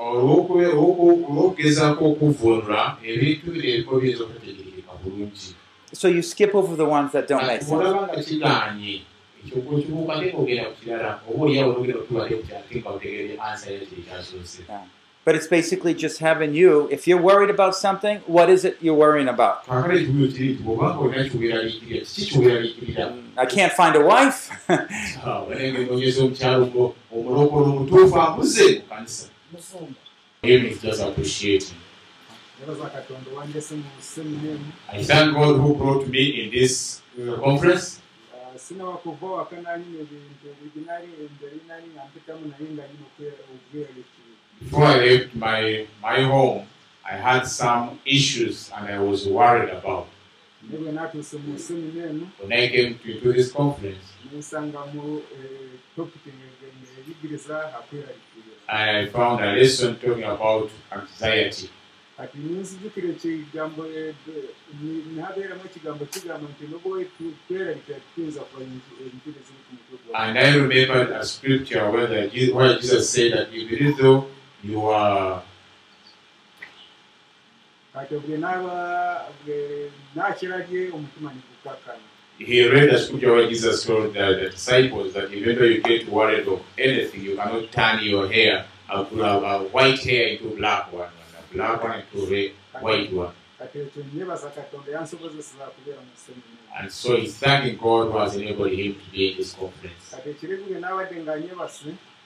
[5.92, 7.70] So you skip over the ones that don't make sense.
[7.70, 8.08] bw'olaba
[15.18, 18.64] nga nga But it's basically just having you, if you're worried about something, what is
[18.64, 19.68] it you're worrying about?
[23.36, 24.50] I can't find a wife.
[31.00, 31.78] appreciate him.
[34.88, 38.00] I thank God who brought me in this uh, conference.
[44.60, 46.66] Before I left my, my home,
[47.04, 50.06] I had some issues and I was worried about.
[50.70, 54.04] When I came to, to this conference,
[57.78, 61.70] akweraliikirira I found a lesson talking about anxiety.
[62.16, 64.14] kati ninzijukira ekigambo eh,
[64.82, 67.06] ni- nihabeeramu ekigambo kigamba nti nobwe
[67.48, 72.28] tweraliikira tuyinza kumanya nti ebintu eziri ku mutwe gwawe And I remembered a scripture where,
[72.80, 74.26] Jesus said that even though
[74.62, 75.42] you are
[82.38, 86.08] He read a scripture where Jesus told the, the disciples that even though you get
[86.08, 91.08] worried of anything, you cannot turn your hair, a, a white hair into black one,
[91.08, 93.32] and a black one into red, white one.
[96.78, 100.14] And so he's thanking God who has enabled him to be in this conference.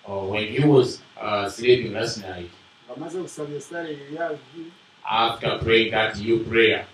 [0.09, 2.51] Uh, when he was uh, sleeping last night,
[5.09, 6.87] after praying that new prayer,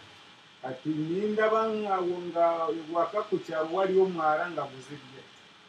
[0.62, 2.46] kati nindaba ngawo nga
[2.92, 5.22] waka ku kyalo waliwo omwala nga guzibye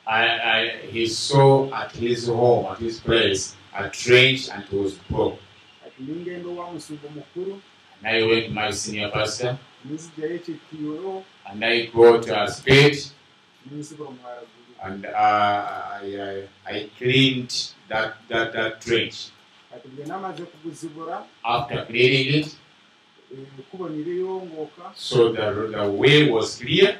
[0.07, 4.93] I, I, he saw at his home, at his place, a trench and it was
[5.09, 5.39] broke.
[5.83, 7.61] kati ningenda owa musumba mukuru.
[8.03, 9.57] And I went to my senior pastor.
[9.85, 12.99] Nizigyayo ekitiyo and I got a spade.
[13.71, 14.41] Ninsiba omwala
[14.83, 19.29] and uh, I, I, I cleaned that, that, that trench.
[21.45, 22.55] After cleaning it,
[24.95, 26.97] so the, the way was clear,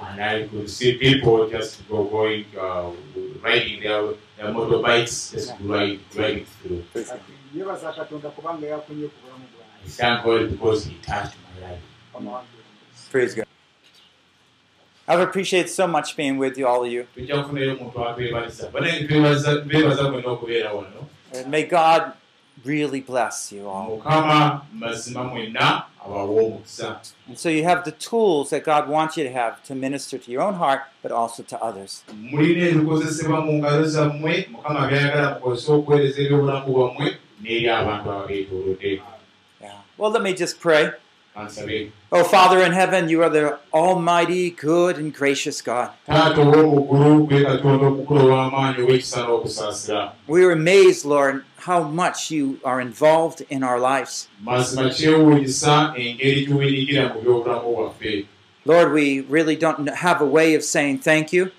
[0.00, 2.90] And I could see people just go going, uh,
[3.40, 4.02] riding their,
[4.36, 6.82] their motorbikes, just ride, riding through.
[9.84, 11.80] I thank God because He touched my life.
[13.10, 13.46] Praise God.
[15.08, 17.06] I've appreciated so much being with you, all of you.
[21.34, 22.12] And may God
[22.64, 24.00] really bless you all.
[27.26, 30.30] And so you have the tools that God wants you to have to minister to
[30.30, 32.04] your own heart, but also to others.
[39.60, 39.72] Yeah.
[39.96, 40.92] Well, let me just pray.
[42.10, 45.90] Oh, Father in heaven, you are the almighty, good, and gracious God.
[50.26, 54.28] We are amazed, Lord, how much you are involved in our lives.
[58.64, 61.50] Lord, we really don't have a way of saying thank you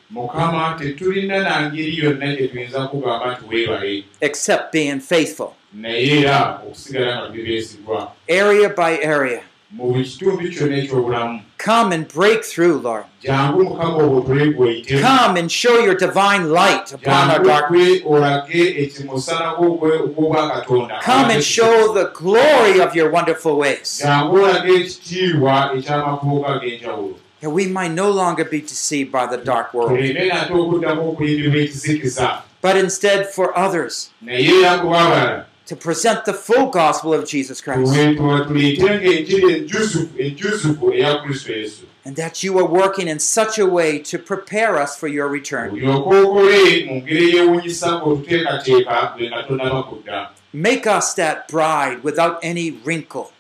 [4.21, 5.55] except being faithful,
[8.29, 9.41] area by area.
[9.73, 13.05] Mu buli kitundu kyonna eky'obulamu Come and break through, Lord.
[13.23, 18.01] jangu mukama obutule gweyitemu Come and show your divine light upon our jangu darkness.
[18.01, 24.73] gwe olage ekimusana gw'obwakatonda Come and show the glory of your wonderful ways, jangu olage
[24.75, 29.89] ekitiibwa eky'amakubo go ag'enjawulo that we might no longer be deceived by the dark world,
[29.91, 34.11] tuleme nate okuddamu okuyimbibwa ekizikiza but instead for others.
[34.21, 37.95] Naye era kubaabala to present the full gospel of Jesus Christ,
[42.06, 45.73] and that you are working in such a way to prepare us for your return.
[50.56, 53.31] Make us that bride without any wrinkle.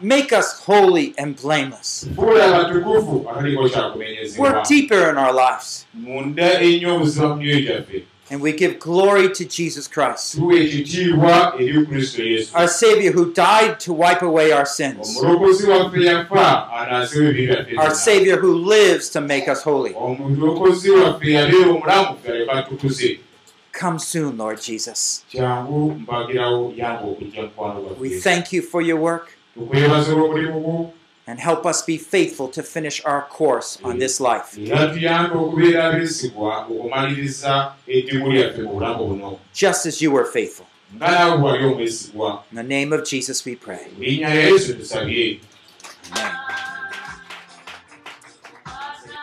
[0.00, 2.08] Make us holy and blameless.
[4.38, 5.86] Work deeper in our lives,
[8.32, 10.56] and we give glory to Jesus Christ, our
[12.66, 15.36] Savior who died to wipe away our sins, our.
[17.94, 19.92] Savior who lives to make us holy.
[23.72, 25.26] Come soon, Lord Jesus.
[27.98, 29.36] We thank you for your work
[31.26, 34.56] and help us be faithful to finish our course on this life.
[39.54, 40.66] Just as you were faithful.
[42.50, 43.86] In the name of Jesus we pray.
[46.14, 46.68] Amen.